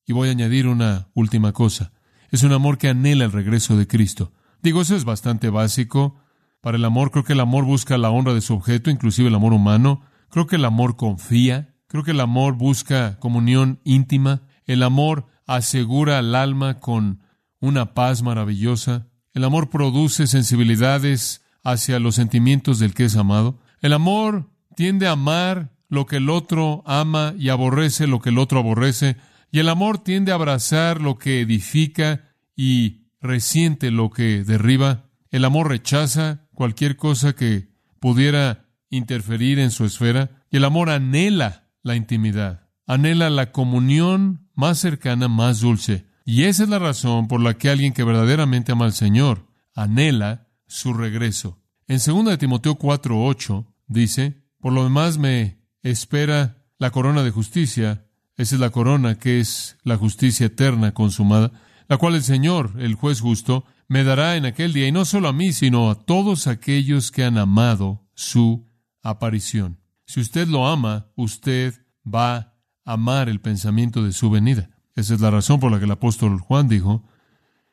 Y 0.06 0.14
voy 0.14 0.28
a 0.28 0.32
añadir 0.32 0.66
una 0.66 1.08
última 1.12 1.52
cosa. 1.52 1.92
Es 2.30 2.42
un 2.42 2.52
amor 2.52 2.78
que 2.78 2.88
anhela 2.88 3.26
el 3.26 3.32
regreso 3.32 3.76
de 3.76 3.86
Cristo. 3.86 4.32
Digo, 4.62 4.80
eso 4.80 4.96
es 4.96 5.04
bastante 5.04 5.50
básico. 5.50 6.16
Para 6.62 6.78
el 6.78 6.84
amor, 6.86 7.10
creo 7.10 7.24
que 7.24 7.34
el 7.34 7.40
amor 7.40 7.64
busca 7.64 7.98
la 7.98 8.08
honra 8.08 8.32
de 8.32 8.40
su 8.40 8.54
objeto, 8.54 8.90
inclusive 8.90 9.28
el 9.28 9.34
amor 9.34 9.52
humano. 9.52 10.00
Creo 10.36 10.46
que 10.46 10.56
el 10.56 10.66
amor 10.66 10.96
confía. 10.96 11.74
Creo 11.86 12.04
que 12.04 12.10
el 12.10 12.20
amor 12.20 12.56
busca 12.58 13.18
comunión 13.20 13.80
íntima. 13.84 14.42
El 14.66 14.82
amor 14.82 15.24
asegura 15.46 16.18
al 16.18 16.34
alma 16.34 16.78
con 16.78 17.22
una 17.58 17.94
paz 17.94 18.22
maravillosa. 18.22 19.08
El 19.32 19.44
amor 19.44 19.70
produce 19.70 20.26
sensibilidades 20.26 21.42
hacia 21.64 21.98
los 22.00 22.16
sentimientos 22.16 22.78
del 22.78 22.92
que 22.92 23.06
es 23.06 23.16
amado. 23.16 23.60
El 23.80 23.94
amor 23.94 24.50
tiende 24.74 25.06
a 25.06 25.12
amar 25.12 25.72
lo 25.88 26.04
que 26.04 26.16
el 26.16 26.28
otro 26.28 26.82
ama 26.84 27.32
y 27.38 27.48
aborrece 27.48 28.06
lo 28.06 28.20
que 28.20 28.28
el 28.28 28.36
otro 28.36 28.58
aborrece. 28.58 29.16
Y 29.50 29.60
el 29.60 29.70
amor 29.70 30.00
tiende 30.00 30.32
a 30.32 30.34
abrazar 30.34 31.00
lo 31.00 31.16
que 31.16 31.40
edifica 31.40 32.24
y 32.54 33.06
resiente 33.22 33.90
lo 33.90 34.10
que 34.10 34.44
derriba. 34.44 35.08
El 35.30 35.46
amor 35.46 35.70
rechaza 35.70 36.46
cualquier 36.52 36.98
cosa 36.98 37.34
que 37.34 37.70
pudiera 38.00 38.65
interferir 38.90 39.58
en 39.58 39.70
su 39.70 39.84
esfera. 39.84 40.42
Y 40.50 40.58
el 40.58 40.64
amor 40.64 40.90
anhela 40.90 41.68
la 41.82 41.96
intimidad, 41.96 42.68
anhela 42.86 43.30
la 43.30 43.52
comunión 43.52 44.48
más 44.54 44.78
cercana, 44.78 45.28
más 45.28 45.60
dulce. 45.60 46.06
Y 46.24 46.44
esa 46.44 46.64
es 46.64 46.68
la 46.68 46.78
razón 46.78 47.28
por 47.28 47.40
la 47.40 47.54
que 47.54 47.70
alguien 47.70 47.92
que 47.92 48.04
verdaderamente 48.04 48.72
ama 48.72 48.86
al 48.86 48.92
Señor 48.92 49.46
anhela 49.74 50.48
su 50.66 50.92
regreso. 50.92 51.62
En 51.86 51.98
2 52.04 52.24
de 52.24 52.38
Timoteo 52.38 52.76
4:8 52.76 53.66
dice, 53.86 54.42
por 54.60 54.72
lo 54.72 54.82
demás 54.82 55.18
me 55.18 55.60
espera 55.82 56.64
la 56.78 56.90
corona 56.90 57.22
de 57.22 57.30
justicia, 57.30 58.06
esa 58.36 58.56
es 58.56 58.60
la 58.60 58.70
corona 58.70 59.18
que 59.18 59.38
es 59.38 59.78
la 59.84 59.96
justicia 59.96 60.46
eterna 60.46 60.92
consumada, 60.92 61.52
la 61.88 61.96
cual 61.96 62.16
el 62.16 62.24
Señor, 62.24 62.72
el 62.78 62.94
juez 62.94 63.20
justo, 63.20 63.64
me 63.88 64.02
dará 64.02 64.36
en 64.36 64.46
aquel 64.46 64.72
día, 64.72 64.88
y 64.88 64.92
no 64.92 65.04
solo 65.04 65.28
a 65.28 65.32
mí, 65.32 65.52
sino 65.52 65.90
a 65.90 65.94
todos 65.94 66.48
aquellos 66.48 67.12
que 67.12 67.22
han 67.22 67.38
amado 67.38 68.04
su 68.14 68.66
aparición. 69.10 69.80
Si 70.06 70.20
usted 70.20 70.48
lo 70.48 70.66
ama, 70.66 71.10
usted 71.16 71.74
va 72.06 72.36
a 72.84 72.92
amar 72.92 73.28
el 73.28 73.40
pensamiento 73.40 74.02
de 74.02 74.12
su 74.12 74.30
venida. 74.30 74.70
Esa 74.94 75.14
es 75.14 75.20
la 75.20 75.30
razón 75.30 75.60
por 75.60 75.72
la 75.72 75.78
que 75.78 75.84
el 75.84 75.90
apóstol 75.90 76.40
Juan 76.40 76.68
dijo, 76.68 77.04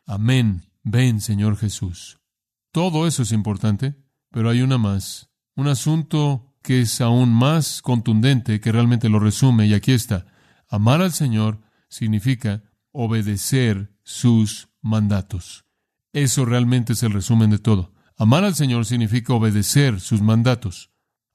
Amén, 0.06 0.70
ven 0.84 1.22
Señor 1.22 1.58
Jesús. 1.58 2.20
Todo 2.72 3.08
eso 3.08 3.24
es 3.24 3.32
importante, 3.32 3.96
pero 4.32 4.50
hay 4.50 4.62
una 4.62 4.78
más, 4.78 5.30
un 5.56 5.68
asunto 5.68 6.56
que 6.62 6.82
es 6.82 7.02
aún 7.02 7.32
más 7.32 7.82
contundente, 7.82 8.60
que 8.60 8.72
realmente 8.72 9.10
lo 9.10 9.20
resume, 9.20 9.68
y 9.68 9.74
aquí 9.74 9.92
está. 9.92 10.26
Amar 10.70 11.02
al 11.02 11.12
Señor 11.12 11.62
significa 11.88 12.64
obedecer 12.92 13.96
sus 14.04 14.70
mandatos. 14.82 15.66
Eso 16.14 16.46
realmente 16.46 16.94
es 16.94 17.04
el 17.04 17.14
resumen 17.14 17.50
de 17.50 17.60
todo. 17.60 17.94
Amar 18.18 18.44
al 18.44 18.56
Señor 18.56 18.86
significa 18.86 19.34
obedecer 19.34 20.00
sus 20.00 20.22
mandatos. 20.22 20.93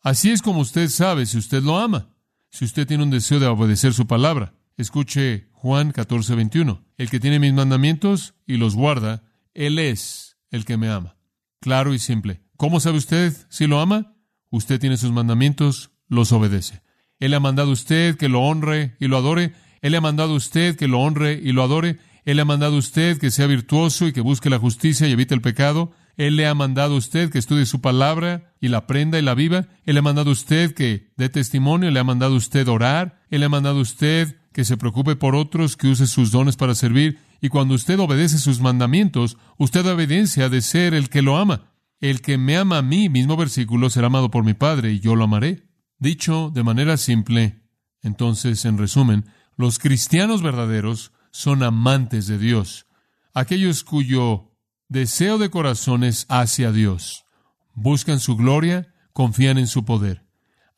Así 0.09 0.31
es 0.31 0.41
como 0.41 0.61
usted 0.61 0.89
sabe 0.89 1.27
si 1.27 1.37
usted 1.37 1.63
lo 1.63 1.77
ama, 1.77 2.09
si 2.49 2.65
usted 2.65 2.87
tiene 2.87 3.03
un 3.03 3.11
deseo 3.11 3.41
de 3.41 3.47
obedecer 3.47 3.93
su 3.93 4.07
palabra. 4.07 4.55
Escuche 4.79 5.49
Juan 5.53 5.93
14, 5.93 6.35
21. 6.35 6.83
El 6.97 7.11
que 7.11 7.21
tiene 7.21 7.39
mis 7.39 7.53
mandamientos 7.53 8.33
y 8.47 8.57
los 8.57 8.75
guarda, 8.75 9.23
Él 9.53 9.79
es 9.79 10.39
el 10.51 10.65
que 10.65 10.79
me 10.79 10.89
ama. 10.89 11.19
Claro 11.61 11.93
y 11.93 11.99
simple. 11.99 12.41
¿Cómo 12.57 12.81
sabe 12.81 12.97
usted 12.97 13.35
si 13.51 13.67
lo 13.67 13.81
ama? 13.81 14.15
Usted 14.49 14.81
tiene 14.81 14.97
sus 14.97 15.13
mandamientos, 15.13 15.91
los 16.07 16.33
obedece. 16.33 16.81
Él 17.21 17.35
ha 17.35 17.41
mandado 17.41 17.69
a 17.69 17.75
usted 17.75 18.17
que 18.17 18.31
lo 18.31 18.41
honre 18.41 18.97
y 18.99 19.09
lo 19.09 19.19
adore. 19.19 19.53
Él 19.83 19.95
ha 19.95 20.01
mandado 20.01 20.33
a 20.33 20.37
usted 20.37 20.75
que 20.77 20.89
lo 20.89 21.01
honre 21.01 21.35
y 21.35 21.53
lo 21.53 21.63
adore. 21.63 21.99
Él 22.29 22.37
le 22.37 22.43
ha 22.43 22.45
mandado 22.45 22.77
a 22.77 22.79
usted 22.79 23.17
que 23.17 23.31
sea 23.31 23.47
virtuoso 23.47 24.07
y 24.07 24.13
que 24.13 24.21
busque 24.21 24.51
la 24.51 24.59
justicia 24.59 25.09
y 25.09 25.13
evite 25.13 25.33
el 25.33 25.41
pecado. 25.41 25.93
Él 26.19 26.37
le 26.37 26.47
ha 26.47 26.53
mandado 26.53 26.93
a 26.93 26.99
usted 26.99 27.31
que 27.31 27.39
estudie 27.39 27.65
su 27.65 27.81
palabra 27.81 28.53
y 28.61 28.69
la 28.69 28.79
aprenda 28.79 29.19
y 29.19 29.23
la 29.23 29.35
viva. 29.35 29.69
Él 29.87 29.95
le 29.95 30.01
ha 30.01 30.03
mandado 30.03 30.29
a 30.29 30.35
usted 30.35 30.75
que 30.75 31.11
dé 31.17 31.31
testimonio. 31.31 31.91
Le 31.91 31.99
ha 31.99 32.05
mandado 32.05 32.35
a 32.35 32.37
usted 32.37 32.69
orar. 32.69 33.23
Él 33.31 33.41
le 33.41 33.47
ha 33.47 33.49
mandado 33.49 33.79
a 33.79 33.81
usted 33.81 34.37
que 34.53 34.67
se 34.67 34.77
preocupe 34.77 35.17
por 35.17 35.35
otros, 35.35 35.79
que 35.79 35.89
use 35.89 36.07
sus 36.07 36.31
dones 36.31 36.57
para 36.57 36.75
servir. 36.75 37.19
Y 37.41 37.49
cuando 37.49 37.75
usted 37.75 37.99
obedece 37.99 38.37
sus 38.37 38.61
mandamientos, 38.61 39.39
usted 39.57 39.83
da 39.83 39.93
evidencia 39.93 40.51
de 40.51 40.61
ser 40.61 40.93
el 40.93 41.09
que 41.09 41.23
lo 41.23 41.39
ama. 41.39 41.73
El 41.99 42.21
que 42.21 42.37
me 42.37 42.59
ama 42.59 42.77
a 42.77 42.83
mí, 42.83 43.09
mismo 43.09 43.39
versículo, 43.39 43.89
será 43.89 44.09
amado 44.09 44.31
por 44.31 44.45
mi 44.45 44.53
Padre 44.53 44.93
y 44.93 45.01
yo 45.01 45.17
lo 45.17 45.25
amaré. 45.25 45.63
Dicho 45.99 46.53
de 46.55 46.63
manera 46.63 46.99
simple, 46.99 47.63
entonces, 48.03 48.67
en 48.67 48.77
resumen, 48.77 49.25
los 49.57 49.79
cristianos 49.79 50.43
verdaderos 50.43 51.13
son 51.39 51.63
amantes 51.63 52.27
de 52.27 52.37
Dios, 52.37 52.87
aquellos 53.33 53.85
cuyo 53.85 54.51
deseo 54.89 55.39
de 55.39 55.51
corazón 55.51 56.03
es 56.03 56.27
hacia 56.29 56.73
Dios. 56.73 57.27
Buscan 57.75 58.19
su 58.19 58.35
gloria, 58.35 58.93
confían 59.13 59.57
en 59.57 59.69
su 59.69 59.85
poder, 59.85 60.25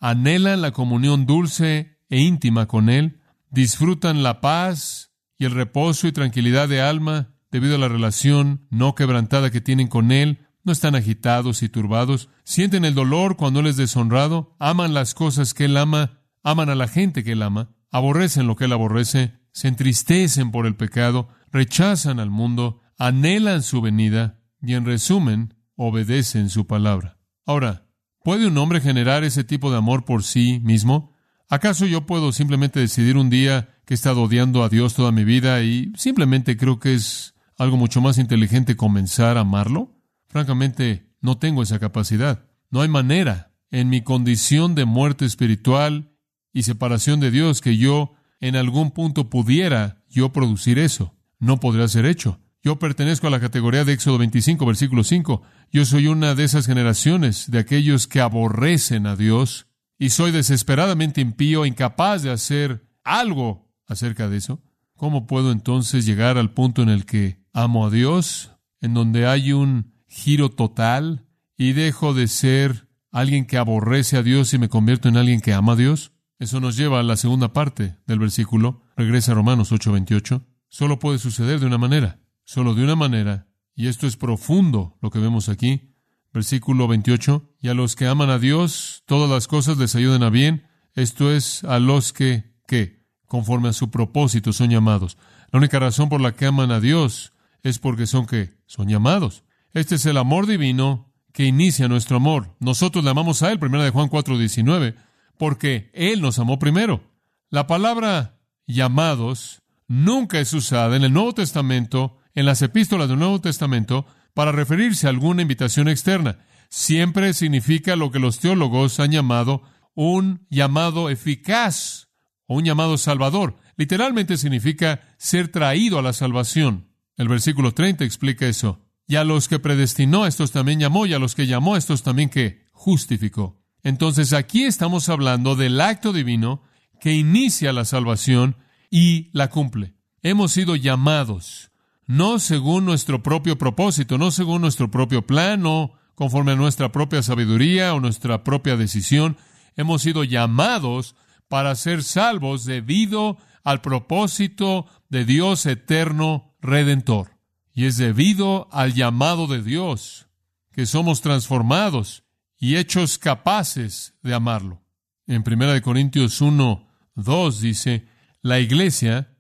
anhelan 0.01 0.61
la 0.61 0.73
comunión 0.73 1.25
dulce 1.25 1.97
e 2.11 2.21
íntima 2.21 2.67
con 2.67 2.91
Él, 2.91 3.23
disfrutan 3.49 4.23
la 4.23 4.43
paz 4.43 5.13
y 5.39 5.47
el 5.47 5.53
reposo 5.53 6.07
y 6.07 6.13
tranquilidad 6.13 6.69
de 6.69 6.83
alma 6.83 7.33
debido 7.51 7.77
a 7.77 7.79
la 7.79 7.89
relación 7.89 8.67
no 8.69 8.95
quebrantada 8.95 9.51
que 9.51 9.63
tienen 9.63 9.89
con 9.89 10.13
Él, 10.13 10.47
no 10.63 10.73
están 10.73 10.95
agitados 10.95 11.63
y 11.63 11.71
turbados, 11.71 12.29
sienten 12.45 12.85
el 12.85 12.95
dolor 12.95 13.39
cuando 13.39 13.61
Él 13.61 13.67
es 13.67 13.79
deshonrado, 13.79 14.55
aman 14.59 14.93
las 14.93 15.15
cosas 15.15 15.55
que 15.55 15.65
Él 15.65 15.79
ama, 15.79 16.21
aman 16.43 16.69
a 16.69 16.75
la 16.75 16.87
gente 16.87 17.25
que 17.25 17.33
Él 17.33 17.43
ama, 17.43 17.71
aborrecen 17.91 18.47
lo 18.47 18.57
que 18.57 18.67
Él 18.67 18.75
aborrece, 18.75 19.40
se 19.53 19.69
entristecen 19.69 20.51
por 20.51 20.67
el 20.67 20.77
pecado, 20.77 21.29
rechazan 21.51 22.21
al 22.21 22.31
mundo, 22.31 22.81
anhelan 22.99 23.63
su 23.63 23.81
venida 23.81 24.41
y, 24.63 24.75
en 24.75 24.85
resumen, 24.85 25.55
obedecen 25.77 26.51
su 26.51 26.67
palabra. 26.67 27.19
Ahora, 27.47 27.87
¿puede 28.23 28.47
un 28.47 28.59
hombre 28.59 28.81
generar 28.81 29.25
ese 29.25 29.45
tipo 29.45 29.71
de 29.71 29.79
amor 29.79 30.05
por 30.05 30.23
sí 30.23 30.61
mismo? 30.63 31.15
¿Acaso 31.49 31.87
yo 31.87 32.07
puedo 32.07 32.33
simplemente 32.33 32.79
decidir 32.79 33.17
un 33.17 33.31
día 33.31 33.81
que 33.85 33.95
he 33.95 33.97
estado 33.97 34.23
odiando 34.23 34.63
a 34.63 34.69
Dios 34.69 34.95
toda 34.95 35.11
mi 35.11 35.25
vida 35.25 35.63
y 35.63 35.93
simplemente 35.97 36.57
creo 36.57 36.79
que 36.79 36.95
es 36.95 37.35
algo 37.59 37.77
mucho 37.77 38.01
más 38.01 38.19
inteligente 38.19 38.77
comenzar 38.77 39.37
a 39.37 39.41
amarlo? 39.41 39.97
Francamente, 40.29 41.11
no 41.21 41.39
tengo 41.39 41.63
esa 41.63 41.79
capacidad. 41.79 42.47
No 42.71 42.83
hay 42.83 42.89
manera, 42.89 43.53
en 43.71 43.89
mi 43.89 44.03
condición 44.03 44.75
de 44.75 44.85
muerte 44.85 45.25
espiritual 45.25 46.13
y 46.53 46.63
separación 46.63 47.19
de 47.21 47.31
Dios, 47.31 47.61
que 47.61 47.77
yo 47.77 48.13
en 48.41 48.57
algún 48.57 48.91
punto 48.91 49.31
pudiera 49.31 50.03
yo 50.09 50.33
producir 50.33 50.79
eso. 50.79 51.15
No 51.39 51.61
podría 51.61 51.89
ser 51.89 52.07
hecho. 52.07 52.41
Yo 52.63 52.79
pertenezco 52.79 53.27
a 53.27 53.31
la 53.31 53.41
categoría 53.41 53.85
de 53.85 53.95
Éxodo 53.95 54.19
25, 54.19 54.67
versículo 54.67 55.05
5. 55.05 55.43
Yo 55.73 55.85
soy 55.85 56.09
una 56.09 56.35
de 56.35 56.45
esas 56.45 56.67
generaciones 56.67 57.51
de 57.51 57.59
aquellos 57.59 58.07
que 58.07 58.21
aborrecen 58.21 59.07
a 59.07 59.17
Dios 59.17 59.67
y 59.99 60.11
soy 60.11 60.31
desesperadamente 60.31 61.21
impío, 61.21 61.65
incapaz 61.65 62.23
de 62.23 62.31
hacer 62.31 62.87
algo 63.05 63.71
acerca 63.87 64.29
de 64.29 64.39
eso. 64.39 64.63
¿Cómo 64.95 65.27
puedo 65.27 65.53
entonces 65.53 66.05
llegar 66.05 66.37
al 66.37 66.53
punto 66.53 66.83
en 66.83 66.91
el 66.91 67.07
que 67.07 67.41
amo 67.55 67.87
a 67.87 67.91
Dios, 67.91 68.53
en 68.81 68.93
donde 68.93 69.27
hay 69.27 69.53
un 69.53 69.95
giro 70.07 70.51
total 70.51 71.27
y 71.57 71.73
dejo 71.73 72.13
de 72.13 72.29
ser 72.29 72.89
alguien 73.11 73.47
que 73.47 73.57
aborrece 73.57 74.19
a 74.19 74.23
Dios 74.23 74.53
y 74.53 74.59
me 74.59 74.69
convierto 74.69 75.09
en 75.09 75.17
alguien 75.17 75.41
que 75.41 75.55
ama 75.55 75.73
a 75.73 75.77
Dios? 75.77 76.13
Eso 76.41 76.59
nos 76.59 76.77
lleva 76.77 77.01
a 77.01 77.03
la 77.03 77.17
segunda 77.17 77.53
parte 77.53 77.99
del 78.07 78.19
versículo. 78.19 78.83
Regresa 78.97 79.33
a 79.33 79.35
Romanos 79.35 79.73
8:28. 79.73 80.43
Solo 80.71 80.99
puede 80.99 81.19
suceder 81.19 81.61
de 81.61 81.67
una 81.67 81.77
manera, 81.77 82.19
solo 82.45 82.75
de 82.75 82.83
una 82.83 82.97
manera, 82.97 83.49
y 83.75 83.89
esto 83.89 84.07
es 84.07 84.17
profundo 84.17 84.97
lo 85.03 85.11
que 85.11 85.19
vemos 85.19 85.51
aquí. 85.51 85.95
Versículo 86.33 86.89
28. 86.89 87.57
Y 87.61 87.69
a 87.69 87.75
los 87.75 87.95
que 87.95 88.07
aman 88.07 88.31
a 88.31 88.39
Dios, 88.39 89.03
todas 89.07 89.29
las 89.29 89.49
cosas 89.49 89.77
les 89.77 89.95
ayudan 89.95 90.23
a 90.23 90.31
bien. 90.31 90.67
Esto 90.95 91.31
es 91.31 91.63
a 91.65 91.79
los 91.79 92.15
que, 92.15 92.55
que, 92.67 93.05
conforme 93.27 93.69
a 93.69 93.73
su 93.75 93.91
propósito, 93.91 94.55
son 94.55 94.71
llamados. 94.71 95.19
La 95.53 95.59
única 95.59 95.79
razón 95.79 96.09
por 96.09 96.23
la 96.23 96.33
que 96.33 96.47
aman 96.47 96.71
a 96.71 96.81
Dios 96.81 97.35
es 97.63 97.79
porque 97.79 98.07
son 98.07 98.27
que 98.27 98.55
son 98.65 98.89
llamados. 98.89 99.45
Este 99.75 99.97
es 99.97 100.07
el 100.07 100.17
amor 100.17 100.47
divino 100.47 101.13
que 101.35 101.45
inicia 101.45 101.87
nuestro 101.87 102.17
amor. 102.17 102.57
Nosotros 102.61 103.05
le 103.05 103.11
amamos 103.11 103.43
a 103.43 103.53
Él, 103.53 103.59
primera 103.59 103.85
de 103.85 103.91
Juan 103.91 104.09
4:19, 104.09 104.95
porque 105.41 105.91
Él 105.95 106.21
nos 106.21 106.39
amó 106.39 106.59
primero. 106.59 107.01
La 107.49 107.67
palabra 107.67 108.39
llamados 108.67 109.63
nunca 109.89 110.39
es 110.39 110.53
usada 110.53 110.97
en 110.97 111.03
el 111.03 111.15
Nuevo 111.15 111.33
Testamento, 111.33 112.19
en 112.35 112.45
las 112.45 112.61
epístolas 112.61 113.09
del 113.09 113.21
Nuevo 113.21 113.41
Testamento, 113.41 114.05
para 114.35 114.53
referirse 114.53 115.07
a 115.07 115.11
alguna 115.11 115.41
invitación 115.41 115.89
externa. 115.89 116.45
Siempre 116.69 117.33
significa 117.33 117.97
lo 117.97 118.11
que 118.11 118.19
los 118.19 118.39
teólogos 118.39 119.01
han 119.01 119.13
llamado 119.13 119.63
un 119.95 120.47
llamado 120.51 121.09
eficaz 121.09 122.11
o 122.45 122.57
un 122.57 122.67
llamado 122.67 122.99
salvador. 122.99 123.57
Literalmente 123.79 124.37
significa 124.37 125.01
ser 125.17 125.49
traído 125.49 125.99
a 125.99 126.03
la 126.03 126.13
salvación. 126.13 126.91
El 127.17 127.29
versículo 127.29 127.73
30 127.73 128.05
explica 128.05 128.47
eso. 128.47 128.85
Y 129.07 129.17
a 129.17 129.25
los 129.25 129.49
que 129.49 129.59
predestinó, 129.59 130.27
estos 130.27 130.53
también 130.53 130.81
llamó, 130.81 131.07
y 131.07 131.15
a 131.15 131.19
los 131.19 131.35
que 131.35 131.47
llamó, 131.47 131.79
estos 131.79 132.03
también 132.03 132.29
que 132.29 132.67
justificó. 132.73 133.60
Entonces 133.83 134.33
aquí 134.33 134.65
estamos 134.65 135.09
hablando 135.09 135.57
del 135.57 135.81
acto 135.81 136.13
divino 136.13 136.63
que 137.01 137.15
inicia 137.15 137.73
la 137.73 137.85
salvación 137.85 138.57
y 138.91 139.31
la 139.33 139.49
cumple. 139.49 139.95
Hemos 140.23 140.53
sido 140.53 140.77
llamados, 140.77 141.71
no 142.07 142.39
según 142.39 142.85
nuestro 142.85 143.23
propio 143.23 143.57
propósito, 143.57 144.19
no 144.19 144.31
según 144.31 144.61
nuestro 144.61 144.91
propio 144.91 145.27
plan, 145.27 145.63
no 145.63 145.93
conforme 146.15 146.53
a 146.53 146.57
nuestra 146.57 146.93
propia 146.93 147.23
sabiduría 147.23 147.95
o 147.95 148.01
nuestra 148.01 148.45
propia 148.45 148.77
decisión. 148.77 149.39
Hemos 149.77 150.03
sido 150.03 150.25
llamados 150.25 151.15
para 151.49 151.75
ser 151.75 152.03
salvos 152.03 152.65
debido 152.65 153.39
al 153.65 153.81
propósito 153.81 154.87
de 155.09 155.25
Dios 155.25 155.65
eterno 155.65 156.55
redentor. 156.61 157.39
Y 157.73 157.87
es 157.87 157.97
debido 157.97 158.69
al 158.73 158.93
llamado 158.95 159.47
de 159.47 159.63
Dios 159.63 160.29
que 160.73 160.87
somos 160.87 161.23
transformados 161.23 162.25
y 162.61 162.77
hechos 162.77 163.19
capaces 163.19 164.15
de 164.23 164.35
amarlo. 164.35 164.85
En 165.27 165.43
1 165.45 165.83
Corintios 165.83 166.41
1, 166.43 166.87
2 167.15 167.61
dice, 167.61 168.07
la 168.43 168.61
iglesia 168.61 169.35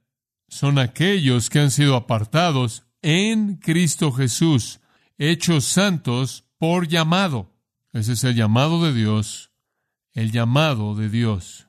son 0.48 0.78
aquellos 0.78 1.50
que 1.50 1.60
han 1.60 1.70
sido 1.70 1.94
apartados 1.94 2.84
en 3.02 3.56
Cristo 3.56 4.10
Jesús, 4.10 4.80
hechos 5.18 5.66
santos 5.66 6.46
por 6.58 6.88
llamado. 6.88 7.54
Ese 7.92 8.14
es 8.14 8.24
el 8.24 8.34
llamado 8.34 8.82
de 8.82 8.94
Dios, 8.94 9.52
el 10.12 10.32
llamado 10.32 10.94
de 10.94 11.10
Dios. 11.10 11.68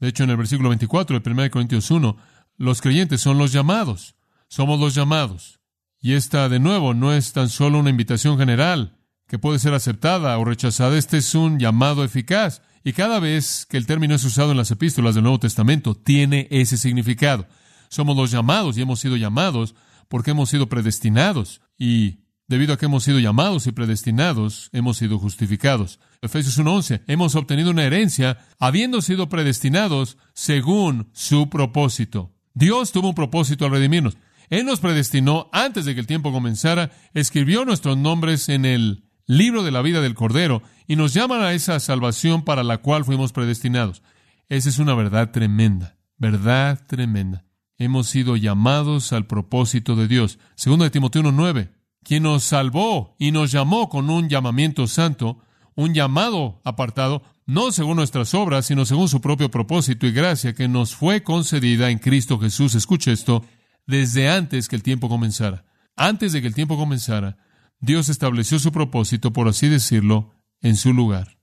De 0.00 0.08
hecho, 0.08 0.24
en 0.24 0.30
el 0.30 0.36
versículo 0.36 0.70
24 0.70 1.20
de 1.20 1.30
1 1.30 1.50
Corintios 1.50 1.90
1, 1.90 2.16
los 2.56 2.80
creyentes 2.80 3.20
son 3.20 3.36
los 3.36 3.52
llamados, 3.52 4.16
somos 4.48 4.80
los 4.80 4.94
llamados. 4.94 5.60
Y 6.00 6.14
esta, 6.14 6.48
de 6.48 6.60
nuevo, 6.60 6.94
no 6.94 7.12
es 7.12 7.32
tan 7.32 7.48
solo 7.48 7.78
una 7.78 7.90
invitación 7.90 8.38
general 8.38 8.97
que 9.28 9.38
puede 9.38 9.58
ser 9.58 9.74
aceptada 9.74 10.36
o 10.38 10.44
rechazada. 10.44 10.96
Este 10.96 11.18
es 11.18 11.34
un 11.34 11.58
llamado 11.58 12.02
eficaz. 12.02 12.62
Y 12.82 12.94
cada 12.94 13.20
vez 13.20 13.66
que 13.68 13.76
el 13.76 13.86
término 13.86 14.14
es 14.14 14.24
usado 14.24 14.50
en 14.52 14.56
las 14.56 14.70
epístolas 14.70 15.14
del 15.14 15.24
Nuevo 15.24 15.38
Testamento, 15.38 15.94
tiene 15.94 16.48
ese 16.50 16.78
significado. 16.78 17.46
Somos 17.90 18.16
los 18.16 18.30
llamados 18.30 18.76
y 18.76 18.82
hemos 18.82 19.00
sido 19.00 19.16
llamados 19.16 19.74
porque 20.08 20.30
hemos 20.30 20.48
sido 20.48 20.68
predestinados. 20.68 21.60
Y 21.78 22.20
debido 22.46 22.72
a 22.72 22.78
que 22.78 22.86
hemos 22.86 23.04
sido 23.04 23.18
llamados 23.18 23.66
y 23.66 23.72
predestinados, 23.72 24.70
hemos 24.72 24.96
sido 24.96 25.18
justificados. 25.18 26.00
Efesios 26.22 26.58
1.11, 26.58 27.02
hemos 27.06 27.34
obtenido 27.34 27.70
una 27.70 27.84
herencia 27.84 28.38
habiendo 28.58 29.02
sido 29.02 29.28
predestinados 29.28 30.16
según 30.32 31.10
su 31.12 31.50
propósito. 31.50 32.32
Dios 32.54 32.92
tuvo 32.92 33.10
un 33.10 33.14
propósito 33.14 33.66
al 33.66 33.72
redimirnos. 33.72 34.16
Él 34.48 34.64
nos 34.64 34.80
predestinó 34.80 35.50
antes 35.52 35.84
de 35.84 35.92
que 35.92 36.00
el 36.00 36.06
tiempo 36.06 36.32
comenzara, 36.32 36.90
escribió 37.12 37.66
nuestros 37.66 37.98
nombres 37.98 38.48
en 38.48 38.64
el 38.64 39.07
libro 39.28 39.62
de 39.62 39.70
la 39.70 39.82
vida 39.82 40.00
del 40.00 40.14
Cordero 40.14 40.62
y 40.88 40.96
nos 40.96 41.14
llaman 41.14 41.42
a 41.42 41.52
esa 41.52 41.78
salvación 41.78 42.42
para 42.42 42.64
la 42.64 42.78
cual 42.78 43.04
fuimos 43.04 43.32
predestinados. 43.32 44.02
Esa 44.48 44.70
es 44.70 44.78
una 44.78 44.94
verdad 44.94 45.30
tremenda, 45.30 45.98
verdad 46.16 46.80
tremenda. 46.88 47.44
Hemos 47.76 48.08
sido 48.08 48.36
llamados 48.36 49.12
al 49.12 49.26
propósito 49.26 49.94
de 49.94 50.08
Dios. 50.08 50.38
Segundo 50.56 50.84
de 50.84 50.90
Timoteo 50.90 51.22
1.9, 51.22 51.70
quien 52.02 52.24
nos 52.24 52.42
salvó 52.42 53.14
y 53.18 53.30
nos 53.30 53.52
llamó 53.52 53.88
con 53.88 54.10
un 54.10 54.28
llamamiento 54.28 54.86
santo, 54.86 55.38
un 55.74 55.94
llamado 55.94 56.60
apartado, 56.64 57.22
no 57.44 57.70
según 57.70 57.96
nuestras 57.96 58.34
obras, 58.34 58.66
sino 58.66 58.84
según 58.86 59.08
su 59.08 59.20
propio 59.20 59.50
propósito 59.50 60.06
y 60.06 60.12
gracia 60.12 60.54
que 60.54 60.68
nos 60.68 60.94
fue 60.94 61.22
concedida 61.22 61.90
en 61.90 61.98
Cristo 61.98 62.38
Jesús. 62.40 62.74
Escuche 62.74 63.12
esto, 63.12 63.44
desde 63.86 64.30
antes 64.30 64.68
que 64.68 64.76
el 64.76 64.82
tiempo 64.82 65.08
comenzara. 65.08 65.66
Antes 65.96 66.32
de 66.32 66.40
que 66.40 66.48
el 66.48 66.54
tiempo 66.54 66.76
comenzara, 66.76 67.36
Dios 67.80 68.08
estableció 68.08 68.58
su 68.58 68.72
propósito, 68.72 69.32
por 69.32 69.48
así 69.48 69.68
decirlo, 69.68 70.34
en 70.60 70.76
su 70.76 70.92
lugar. 70.92 71.38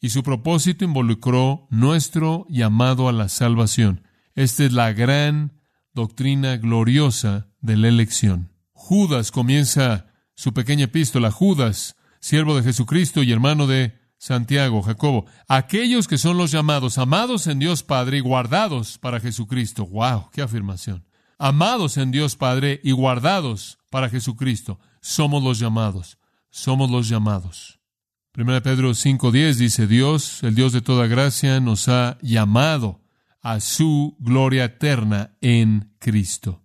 Y 0.00 0.10
su 0.10 0.22
propósito 0.22 0.84
involucró 0.84 1.66
nuestro 1.70 2.46
llamado 2.48 3.08
a 3.08 3.12
la 3.12 3.28
salvación. 3.28 4.06
Esta 4.34 4.64
es 4.64 4.72
la 4.72 4.92
gran 4.92 5.60
doctrina 5.92 6.56
gloriosa 6.56 7.48
de 7.60 7.76
la 7.76 7.88
elección. 7.88 8.50
Judas 8.72 9.30
comienza 9.30 10.06
su 10.34 10.52
pequeña 10.52 10.84
epístola. 10.84 11.30
Judas, 11.30 11.96
siervo 12.20 12.56
de 12.56 12.62
Jesucristo 12.62 13.22
y 13.22 13.32
hermano 13.32 13.66
de 13.66 13.98
Santiago, 14.18 14.82
Jacobo, 14.82 15.26
aquellos 15.48 16.08
que 16.08 16.18
son 16.18 16.38
los 16.38 16.50
llamados, 16.50 16.96
amados 16.96 17.46
en 17.46 17.58
Dios 17.58 17.82
Padre 17.82 18.18
y 18.18 18.20
guardados 18.20 18.98
para 18.98 19.20
Jesucristo. 19.20 19.86
¡Wow! 19.86 20.30
¡Qué 20.32 20.40
afirmación! 20.40 21.04
Amados 21.38 21.98
en 21.98 22.10
Dios 22.10 22.36
Padre 22.36 22.80
y 22.82 22.92
guardados 22.92 23.78
para 23.90 24.08
Jesucristo 24.08 24.80
somos 25.04 25.44
los 25.44 25.58
llamados, 25.58 26.18
somos 26.48 26.90
los 26.90 27.10
llamados. 27.10 27.78
1 28.34 28.62
Pedro 28.62 28.94
5:10 28.94 29.56
dice, 29.56 29.86
Dios, 29.86 30.42
el 30.42 30.54
Dios 30.54 30.72
de 30.72 30.80
toda 30.80 31.06
gracia, 31.06 31.60
nos 31.60 31.88
ha 31.88 32.16
llamado 32.22 33.02
a 33.42 33.60
su 33.60 34.16
gloria 34.18 34.64
eterna 34.64 35.36
en 35.42 35.94
Cristo. 35.98 36.64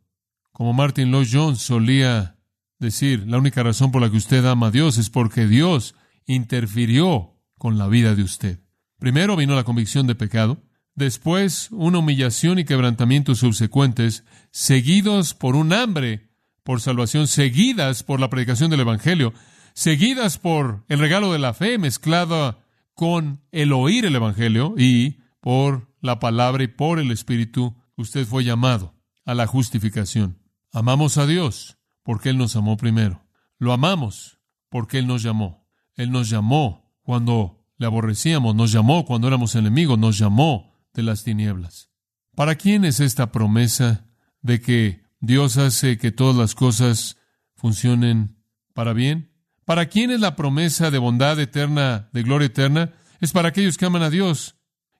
Como 0.53 0.71
Martin 0.71 1.11
Lloyd 1.11 1.27
Jones 1.29 1.59
solía 1.59 2.37
decir, 2.79 3.25
la 3.27 3.37
única 3.37 3.61
razón 3.61 3.91
por 3.91 4.01
la 4.01 4.09
que 4.09 4.17
usted 4.17 4.45
ama 4.45 4.67
a 4.67 4.71
Dios 4.71 4.97
es 4.97 5.09
porque 5.09 5.45
Dios 5.45 5.95
interfirió 6.25 7.35
con 7.57 7.77
la 7.77 7.89
vida 7.89 8.15
de 8.15 8.23
usted. 8.23 8.61
Primero 8.99 9.35
vino 9.35 9.53
la 9.53 9.65
convicción 9.65 10.07
de 10.07 10.15
pecado, 10.15 10.63
después 10.95 11.67
una 11.71 11.99
humillación 11.99 12.57
y 12.57 12.63
quebrantamiento 12.63 13.35
subsecuentes, 13.35 14.23
seguidos 14.51 15.33
por 15.33 15.57
un 15.57 15.73
hambre 15.73 16.28
por 16.69 16.81
salvación, 16.81 17.25
seguidas 17.25 18.03
por 18.03 18.19
la 18.19 18.29
predicación 18.29 18.69
del 18.69 18.81
Evangelio, 18.81 19.33
seguidas 19.73 20.37
por 20.37 20.85
el 20.87 20.99
regalo 20.99 21.33
de 21.33 21.39
la 21.39 21.55
fe 21.55 21.79
mezclada 21.79 22.59
con 22.93 23.41
el 23.51 23.73
oír 23.73 24.05
el 24.05 24.15
Evangelio 24.15 24.75
y 24.77 25.17
por 25.41 25.91
la 25.99 26.19
palabra 26.19 26.61
y 26.61 26.67
por 26.67 26.99
el 26.99 27.09
Espíritu, 27.09 27.75
usted 27.95 28.23
fue 28.23 28.43
llamado 28.43 28.93
a 29.25 29.33
la 29.33 29.47
justificación. 29.47 30.37
Amamos 30.71 31.17
a 31.17 31.25
Dios 31.25 31.79
porque 32.03 32.29
Él 32.29 32.37
nos 32.37 32.55
amó 32.55 32.77
primero. 32.77 33.25
Lo 33.57 33.73
amamos 33.73 34.37
porque 34.69 34.99
Él 34.99 35.07
nos 35.07 35.23
llamó. 35.23 35.67
Él 35.95 36.11
nos 36.11 36.29
llamó 36.29 36.93
cuando 37.01 37.65
le 37.79 37.87
aborrecíamos, 37.87 38.53
nos 38.53 38.71
llamó 38.71 39.05
cuando 39.05 39.27
éramos 39.27 39.55
enemigos, 39.55 39.97
nos 39.97 40.19
llamó 40.19 40.75
de 40.93 41.01
las 41.01 41.23
tinieblas. 41.23 41.89
¿Para 42.35 42.53
quién 42.53 42.85
es 42.85 42.99
esta 42.99 43.31
promesa 43.31 44.05
de 44.43 44.61
que 44.61 45.08
Dios 45.21 45.57
hace 45.57 45.97
que 45.97 46.11
todas 46.11 46.35
las 46.35 46.55
cosas 46.55 47.17
funcionen 47.55 48.37
para 48.73 48.93
bien. 48.93 49.31
¿Para 49.65 49.87
quién 49.87 50.11
es 50.11 50.19
la 50.19 50.35
promesa 50.35 50.91
de 50.91 50.97
bondad 50.97 51.39
eterna, 51.39 52.09
de 52.13 52.23
gloria 52.23 52.47
eterna? 52.47 52.93
Es 53.19 53.33
para 53.33 53.49
aquellos 53.49 53.77
que 53.77 53.85
aman 53.85 54.01
a 54.01 54.09
Dios. 54.09 54.55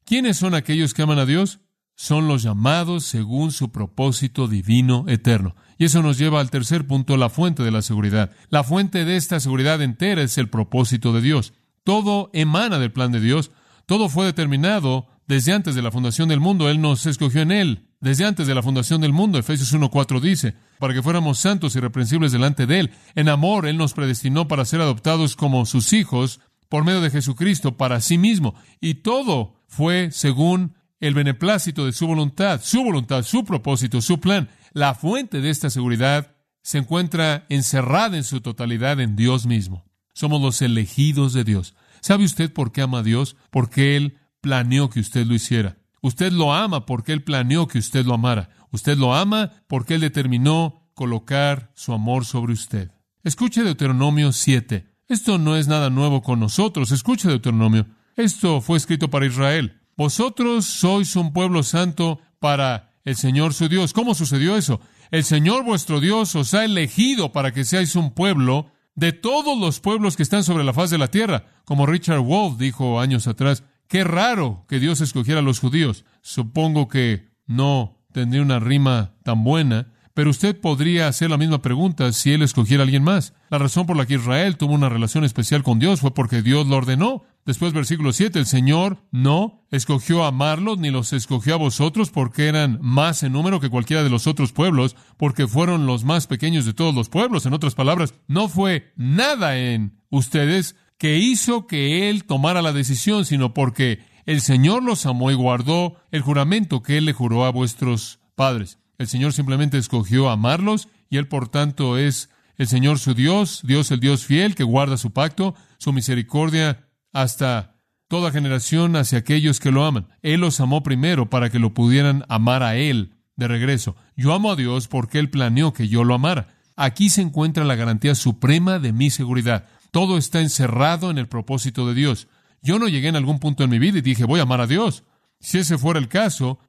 ¿Quiénes 0.06 0.38
son 0.38 0.54
aquellos 0.54 0.94
que 0.94 1.02
aman 1.02 1.20
a 1.20 1.26
Dios? 1.26 1.62
Son 1.96 2.28
los 2.28 2.44
llamados 2.44 3.06
según 3.06 3.52
su 3.52 3.72
propósito 3.72 4.48
divino 4.48 5.06
eterno. 5.08 5.56
Y 5.78 5.86
eso 5.86 6.02
nos 6.02 6.18
lleva 6.18 6.42
al 6.42 6.52
tercer 6.52 6.86
punto, 6.86 7.16
la 7.18 7.30
fuente 7.30 7.64
de 7.64 7.72
la 7.72 7.82
seguridad. 7.82 8.32
La 8.50 8.64
fuente 8.64 9.06
de 9.06 9.16
esta 9.16 9.40
seguridad 9.40 9.82
entera 9.82 10.22
es 10.22 10.38
el 10.38 10.50
propósito 10.50 11.14
de 11.14 11.22
Dios. 11.22 11.54
Todo 11.84 12.30
emana 12.34 12.78
del 12.80 12.92
plan 12.92 13.12
de 13.12 13.22
Dios. 13.22 13.52
Todo 13.86 14.10
fue 14.10 14.26
determinado 14.26 15.08
desde 15.28 15.54
antes 15.54 15.76
de 15.76 15.82
la 15.82 15.92
fundación 15.92 16.30
del 16.30 16.40
mundo. 16.40 16.70
Él 16.70 16.82
nos 16.82 17.06
escogió 17.06 17.42
en 17.42 17.52
Él 17.52 17.88
desde 18.02 18.26
antes 18.26 18.48
de 18.48 18.56
la 18.56 18.64
fundación 18.64 19.02
del 19.02 19.14
mundo. 19.14 19.38
Efesios 19.38 19.74
1.4 19.74 20.20
dice, 20.22 20.56
para 20.80 20.94
que 20.94 21.04
fuéramos 21.04 21.40
santos 21.40 21.76
y 21.76 21.80
reprensibles 21.80 22.32
delante 22.32 22.66
de 22.66 22.80
Él. 22.80 22.92
En 23.16 23.30
amor, 23.30 23.68
Él 23.68 23.78
nos 23.78 23.94
predestinó 23.94 24.48
para 24.48 24.66
ser 24.66 24.82
adoptados 24.82 25.36
como 25.36 25.66
sus 25.66 25.94
hijos 25.94 26.40
por 26.70 26.86
medio 26.86 27.02
de 27.02 27.10
Jesucristo 27.10 27.78
para 27.78 28.00
sí 28.02 28.18
mismo. 28.18 28.56
Y 28.80 28.96
todo 28.96 29.56
fue 29.68 30.12
según 30.12 30.76
el 31.00 31.14
beneplácito 31.14 31.86
de 31.86 31.94
su 31.94 32.08
voluntad, 32.08 32.62
su 32.64 32.84
voluntad, 32.84 33.24
su 33.24 33.44
propósito, 33.44 34.02
su 34.02 34.20
plan. 34.20 34.50
La 34.74 34.94
fuente 34.96 35.42
de 35.42 35.50
esta 35.50 35.70
seguridad 35.70 36.36
se 36.62 36.78
encuentra 36.78 37.46
encerrada 37.50 38.18
en 38.18 38.24
su 38.24 38.42
totalidad 38.42 39.00
en 39.00 39.16
Dios 39.16 39.46
mismo. 39.46 39.86
Somos 40.14 40.42
los 40.42 40.62
elegidos 40.62 41.34
de 41.34 41.44
Dios. 41.44 41.76
¿Sabe 42.02 42.26
usted 42.26 42.52
por 42.52 42.72
qué 42.72 42.82
ama 42.82 43.00
a 43.00 43.04
Dios? 43.04 43.36
Porque 43.50 43.96
Él 43.96 44.18
planeó 44.42 44.90
que 44.90 45.00
usted 45.00 45.26
lo 45.26 45.34
hiciera. 45.34 45.78
Usted 46.02 46.32
lo 46.32 46.54
ama 46.54 46.86
porque 46.86 47.14
Él 47.14 47.24
planeó 47.24 47.68
que 47.68 47.80
usted 47.80 48.06
lo 48.06 48.14
amara. 48.14 48.50
Usted 48.72 48.98
lo 48.98 49.14
ama 49.14 49.52
porque 49.68 49.96
Él 49.96 50.02
determinó 50.02 50.90
colocar 50.94 51.72
su 51.76 51.94
amor 51.94 52.26
sobre 52.26 52.54
usted. 52.54 52.92
Escuche 53.24 53.64
Deuteronomio 53.64 54.32
7. 54.32 54.88
Esto 55.08 55.38
no 55.38 55.56
es 55.56 55.68
nada 55.68 55.90
nuevo 55.90 56.22
con 56.22 56.40
nosotros. 56.40 56.92
Escuche 56.92 57.28
Deuteronomio. 57.28 57.88
Esto 58.16 58.62
fue 58.62 58.78
escrito 58.78 59.10
para 59.10 59.26
Israel. 59.26 59.82
Vosotros 59.98 60.66
sois 60.66 61.16
un 61.16 61.34
pueblo 61.34 61.64
santo 61.64 62.20
para 62.40 62.92
el 63.04 63.16
Señor 63.16 63.54
su 63.54 63.68
Dios. 63.68 63.92
¿Cómo 63.92 64.16
sucedió 64.16 64.56
eso? 64.56 64.80
El 65.12 65.24
Señor 65.24 65.64
vuestro 65.64 66.00
Dios 66.00 66.36
os 66.36 66.54
ha 66.54 66.64
elegido 66.64 67.32
para 67.32 67.52
que 67.52 67.66
seáis 67.66 67.96
un 67.96 68.12
pueblo 68.12 68.72
de 68.96 69.14
todos 69.14 69.58
los 69.58 69.80
pueblos 69.80 70.16
que 70.16 70.24
están 70.24 70.44
sobre 70.44 70.64
la 70.64 70.74
faz 70.74 70.90
de 70.90 70.98
la 70.98 71.08
tierra. 71.08 71.46
Como 71.66 71.86
Richard 71.86 72.20
Wolf 72.20 72.58
dijo 72.58 73.00
años 73.00 73.28
atrás, 73.28 73.64
Qué 73.89 74.04
raro 74.04 74.65
que 74.69 74.80
Dios 74.80 75.02
escogiera 75.02 75.39
a 75.39 75.43
los 75.43 75.60
judíos. 75.60 76.06
Supongo 76.21 76.88
que 76.88 77.28
no 77.47 77.97
tendría 78.13 78.43
una 78.43 78.60
rima 78.60 79.15
tan 79.23 79.43
buena, 79.43 79.88
pero 80.13 80.30
usted 80.30 80.62
podría 80.62 81.08
hacer 81.08 81.32
la 81.32 81.39
misma 81.39 81.63
pregunta 81.63 82.12
si 82.12 82.32
él 82.32 82.43
escogiera 82.43 82.84
a 82.84 82.86
alguien 82.86 83.04
más. 83.04 83.34
La 83.49 83.58
razón 83.58 83.88
por 83.88 83.97
la 83.97 84.06
que 84.06 84.13
Israel 84.13 84.58
tuvo 84.58 84.75
una 84.75 84.89
relación 84.89 85.23
especial 85.23 85.63
con 85.63 85.80
Dios 85.80 86.02
fue 86.02 86.13
porque 86.13 86.43
Dios 86.43 86.67
lo 86.67 86.75
ordenó. 86.75 87.23
Después, 87.47 87.73
versículo 87.73 88.13
7, 88.13 88.38
el 88.38 88.45
Señor 88.45 88.99
no 89.10 89.65
escogió 89.71 90.23
a 90.23 90.28
amarlos 90.28 90.78
ni 90.78 90.91
los 90.91 91.12
escogió 91.12 91.56
a 91.56 91.58
vosotros 91.58 92.12
porque 92.12 92.47
eran 92.47 92.78
más 92.84 93.23
en 93.23 93.34
número 93.34 93.60
que 93.60 93.71
cualquiera 93.71 94.04
de 94.04 94.12
los 94.12 94.28
otros 94.28 94.52
pueblos, 94.52 94.95
porque 95.17 95.47
fueron 95.47 95.88
los 95.88 96.04
más 96.04 96.28
pequeños 96.28 96.65
de 96.65 96.75
todos 96.75 96.93
los 96.93 97.10
pueblos. 97.10 97.47
En 97.47 97.54
otras 97.54 97.73
palabras, 97.73 98.13
no 98.28 98.49
fue 98.49 98.93
nada 98.97 99.58
en 99.58 99.97
ustedes 100.12 100.75
que 101.00 101.18
hizo 101.18 101.66
que 101.66 102.10
él 102.10 102.26
tomara 102.26 102.62
la 102.62 102.74
decisión, 102.74 103.26
sino 103.26 103.54
porque 103.54 104.04
el 104.26 104.42
Señor 104.42 104.84
los 104.84 105.08
amó 105.08 105.32
y 105.32 105.34
guardó 105.34 105.96
el 106.12 106.22
juramento 106.22 106.84
que 106.84 106.98
él 106.98 107.06
le 107.06 107.14
juró 107.14 107.46
a 107.46 107.52
vuestros 107.52 108.20
padres. 108.36 108.78
El 109.00 109.08
Señor 109.08 109.34
simplemente 109.34 109.78
escogió 109.78 110.30
amarlos 110.30 110.90
y 111.10 111.18
él 111.18 111.28
por 111.28 111.48
tanto 111.48 111.98
es 111.98 112.30
el 112.58 112.68
Señor 112.68 113.00
su 113.00 113.14
Dios, 113.14 113.62
Dios 113.64 113.90
el 113.92 114.02
Dios 114.02 114.26
fiel 114.26 114.54
que 114.54 114.66
guarda 114.66 114.98
su 114.98 115.12
pacto, 115.12 115.56
su 115.78 115.94
misericordia 115.94 116.90
hasta 117.14 117.78
toda 118.10 118.32
generación 118.32 118.98
hacia 118.98 119.20
aquellos 119.20 119.62
que 119.62 119.72
lo 119.72 119.86
aman. 119.86 120.10
Él 120.22 120.42
los 120.42 120.60
amó 120.60 120.84
primero 120.84 121.30
para 121.30 121.50
que 121.50 121.60
lo 121.60 121.74
pudieran 121.74 122.26
amar 122.28 122.62
a 122.62 122.76
Él 122.76 123.14
de 123.38 123.48
regreso. 123.48 123.96
Yo 124.18 124.34
amo 124.34 124.52
a 124.52 124.58
Dios 124.58 124.90
porque 124.90 125.20
Él 125.20 125.30
planeó 125.30 125.72
que 125.72 125.88
yo 125.88 126.04
lo 126.04 126.14
amara. 126.14 126.50
Aquí 126.76 127.10
se 127.10 127.22
encuentra 127.22 127.64
la 127.64 127.76
garantía 127.76 128.16
suprema 128.16 128.80
de 128.80 128.92
mi 128.92 129.10
seguridad. 129.10 129.66
Todo 129.91 130.17
está 130.17 130.41
encerrado 130.41 131.12
en 131.12 131.17
el 131.17 131.28
propósito 131.28 131.88
de 131.88 131.93
Dios. 131.93 132.28
Yo 132.62 132.80
no 132.80 132.88
llegué 132.88 133.08
en 133.08 133.15
algún 133.15 133.39
punto 133.39 133.63
en 133.63 133.69
mi 133.69 133.80
vida 133.80 133.99
y 133.99 134.02
dije, 134.02 134.25
voy 134.25 134.39
a 134.39 134.43
amar 134.43 134.62
a 134.62 134.67
Dios. 134.67 135.04
Si 135.39 135.58
ese 135.58 135.78
fuera 135.78 135.99
el 135.99 136.08
caso, 136.08 136.60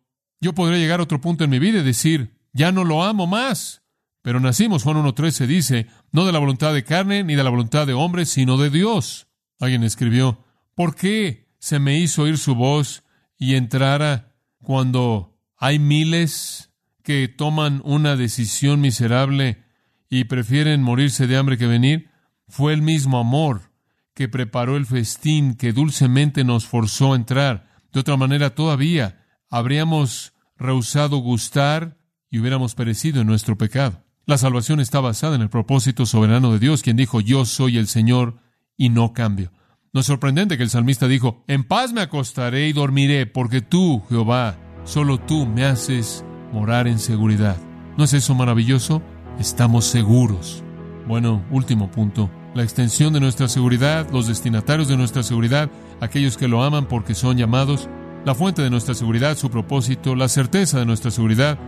yo 0.40 0.54
podría 0.54 0.78
llegar 0.78 1.00
a 1.00 1.04
otro 1.04 1.20
punto 1.20 1.44
en 1.44 1.50
mi 1.50 1.58
vida 1.58 1.80
y 1.80 1.84
decir, 1.84 2.36
ya 2.52 2.72
no 2.72 2.84
lo 2.84 3.02
amo 3.02 3.26
más. 3.26 3.82
Pero 4.22 4.38
nacimos, 4.38 4.82
Juan 4.82 4.98
1.13 4.98 5.46
dice, 5.46 5.86
no 6.12 6.26
de 6.26 6.32
la 6.32 6.38
voluntad 6.38 6.74
de 6.74 6.84
carne 6.84 7.24
ni 7.24 7.34
de 7.34 7.44
la 7.44 7.50
voluntad 7.50 7.86
de 7.86 7.94
hombre, 7.94 8.26
sino 8.26 8.58
de 8.58 8.70
Dios. 8.70 9.28
Alguien 9.58 9.82
escribió, 9.82 10.44
¿por 10.74 10.94
qué 10.94 11.48
se 11.58 11.78
me 11.78 11.98
hizo 11.98 12.22
oír 12.22 12.38
su 12.38 12.54
voz 12.54 13.02
y 13.38 13.54
entrara 13.54 14.34
cuando 14.58 15.38
hay 15.56 15.78
miles 15.78 16.70
que 17.02 17.28
toman 17.28 17.80
una 17.84 18.16
decisión 18.16 18.80
miserable 18.80 19.64
y 20.10 20.24
prefieren 20.24 20.82
morirse 20.82 21.26
de 21.26 21.36
hambre 21.36 21.56
que 21.56 21.66
venir? 21.66 22.09
Fue 22.50 22.72
el 22.72 22.82
mismo 22.82 23.18
amor 23.18 23.70
que 24.12 24.28
preparó 24.28 24.76
el 24.76 24.84
festín 24.84 25.54
que 25.54 25.72
dulcemente 25.72 26.42
nos 26.42 26.66
forzó 26.66 27.12
a 27.12 27.16
entrar. 27.16 27.68
De 27.92 28.00
otra 28.00 28.16
manera, 28.16 28.56
todavía 28.56 29.24
habríamos 29.48 30.34
rehusado 30.58 31.18
gustar 31.18 31.96
y 32.28 32.40
hubiéramos 32.40 32.74
perecido 32.74 33.20
en 33.20 33.28
nuestro 33.28 33.56
pecado. 33.56 34.02
La 34.26 34.36
salvación 34.36 34.80
está 34.80 34.98
basada 34.98 35.36
en 35.36 35.42
el 35.42 35.48
propósito 35.48 36.06
soberano 36.06 36.52
de 36.52 36.58
Dios, 36.58 36.82
quien 36.82 36.96
dijo, 36.96 37.20
yo 37.20 37.44
soy 37.44 37.78
el 37.78 37.86
Señor 37.86 38.40
y 38.76 38.88
no 38.88 39.12
cambio. 39.12 39.52
No 39.92 40.00
es 40.00 40.06
sorprendente 40.06 40.56
que 40.56 40.64
el 40.64 40.70
salmista 40.70 41.06
dijo, 41.06 41.44
en 41.46 41.62
paz 41.62 41.92
me 41.92 42.00
acostaré 42.00 42.68
y 42.68 42.72
dormiré, 42.72 43.26
porque 43.26 43.60
tú, 43.60 44.02
Jehová, 44.08 44.58
solo 44.84 45.18
tú 45.18 45.46
me 45.46 45.64
haces 45.64 46.24
morar 46.52 46.88
en 46.88 46.98
seguridad. 46.98 47.56
¿No 47.96 48.04
es 48.04 48.12
eso 48.12 48.34
maravilloso? 48.34 49.02
Estamos 49.38 49.84
seguros. 49.84 50.64
Bueno, 51.06 51.44
último 51.50 51.90
punto. 51.90 52.30
La 52.54 52.64
extensión 52.64 53.12
de 53.12 53.20
nuestra 53.20 53.46
seguridad, 53.46 54.08
los 54.10 54.26
destinatarios 54.26 54.88
de 54.88 54.96
nuestra 54.96 55.22
seguridad, 55.22 55.70
aquellos 56.00 56.36
que 56.36 56.48
lo 56.48 56.64
aman 56.64 56.86
porque 56.86 57.14
son 57.14 57.36
llamados, 57.36 57.88
la 58.24 58.34
fuente 58.34 58.60
de 58.60 58.70
nuestra 58.70 58.94
seguridad, 58.94 59.36
su 59.36 59.50
propósito, 59.50 60.16
la 60.16 60.28
certeza 60.28 60.78
de 60.80 60.86
nuestra 60.86 61.12
seguridad, 61.12 61.58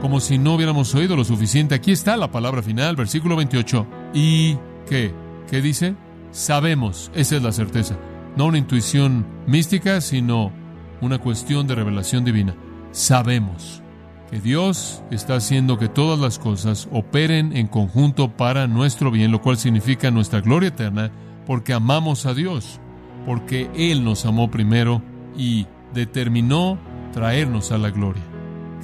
como 0.00 0.20
si 0.20 0.38
no 0.38 0.54
hubiéramos 0.54 0.94
oído 0.94 1.16
lo 1.16 1.24
suficiente. 1.24 1.74
Aquí 1.74 1.90
está 1.90 2.16
la 2.16 2.30
palabra 2.30 2.62
final, 2.62 2.94
versículo 2.94 3.34
28. 3.34 3.86
¿Y 4.14 4.56
qué? 4.88 5.12
¿Qué 5.50 5.60
dice? 5.60 5.96
Sabemos, 6.30 7.10
esa 7.14 7.36
es 7.36 7.42
la 7.42 7.52
certeza. 7.52 7.98
No 8.36 8.46
una 8.46 8.58
intuición 8.58 9.26
mística, 9.48 10.00
sino 10.00 10.52
una 11.00 11.18
cuestión 11.18 11.66
de 11.66 11.74
revelación 11.74 12.24
divina. 12.24 12.54
Sabemos 12.92 13.82
que 14.30 14.40
Dios 14.40 15.02
está 15.10 15.36
haciendo 15.36 15.78
que 15.78 15.88
todas 15.88 16.18
las 16.18 16.38
cosas 16.38 16.88
operen 16.92 17.56
en 17.56 17.66
conjunto 17.66 18.36
para 18.36 18.66
nuestro 18.66 19.10
bien, 19.10 19.32
lo 19.32 19.40
cual 19.40 19.56
significa 19.56 20.10
nuestra 20.10 20.40
gloria 20.40 20.68
eterna, 20.68 21.10
porque 21.46 21.72
amamos 21.72 22.26
a 22.26 22.34
Dios, 22.34 22.78
porque 23.24 23.70
Él 23.74 24.04
nos 24.04 24.26
amó 24.26 24.50
primero 24.50 25.02
y 25.36 25.66
determinó 25.94 26.78
traernos 27.12 27.72
a 27.72 27.78
la 27.78 27.90
gloria. 27.90 28.22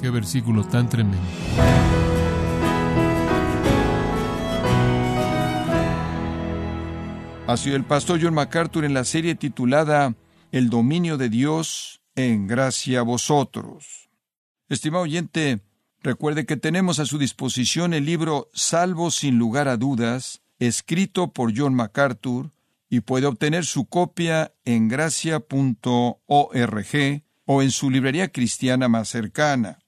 Qué 0.01 0.09
versículo 0.09 0.63
tan 0.63 0.89
tremendo. 0.89 1.27
Ha 7.47 7.57
sido 7.57 7.75
el 7.75 7.83
pastor 7.83 8.19
John 8.19 8.33
MacArthur 8.33 8.85
en 8.85 8.95
la 8.95 9.03
serie 9.03 9.35
titulada 9.35 10.15
El 10.51 10.71
dominio 10.71 11.17
de 11.17 11.29
Dios 11.29 12.01
en 12.15 12.47
gracia 12.47 13.01
a 13.01 13.03
vosotros. 13.03 14.04
Estimado 14.67 15.03
oyente, 15.03 15.59
recuerde 16.01 16.47
que 16.47 16.57
tenemos 16.57 16.97
a 16.97 17.05
su 17.05 17.19
disposición 17.19 17.93
el 17.93 18.05
libro 18.05 18.49
Salvo 18.51 19.11
sin 19.11 19.37
lugar 19.37 19.67
a 19.67 19.77
dudas, 19.77 20.41
escrito 20.57 21.33
por 21.33 21.55
John 21.55 21.75
MacArthur, 21.75 22.51
y 22.89 23.01
puede 23.01 23.27
obtener 23.27 23.65
su 23.65 23.85
copia 23.85 24.53
en 24.63 24.87
gracia.org 24.87 26.17
o 27.45 27.61
en 27.61 27.71
su 27.71 27.91
librería 27.91 28.31
cristiana 28.31 28.87
más 28.87 29.09
cercana. 29.09 29.79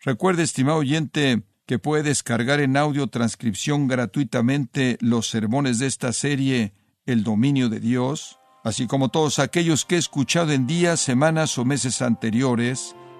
Recuerde, 0.00 0.44
estimado 0.44 0.78
oyente, 0.78 1.42
que 1.66 1.78
puede 1.78 2.02
descargar 2.02 2.60
en 2.60 2.78
audio 2.78 3.08
transcripción 3.08 3.86
gratuitamente 3.86 4.96
los 5.00 5.28
sermones 5.28 5.78
de 5.78 5.86
esta 5.88 6.14
serie 6.14 6.72
El 7.04 7.22
dominio 7.22 7.68
de 7.68 7.80
Dios, 7.80 8.38
así 8.64 8.86
como 8.86 9.10
todos 9.10 9.38
aquellos 9.38 9.84
que 9.84 9.96
he 9.96 9.98
escuchado 9.98 10.52
en 10.52 10.66
días, 10.66 11.00
semanas 11.00 11.58
o 11.58 11.66
meses 11.66 12.00
anteriores 12.00 12.94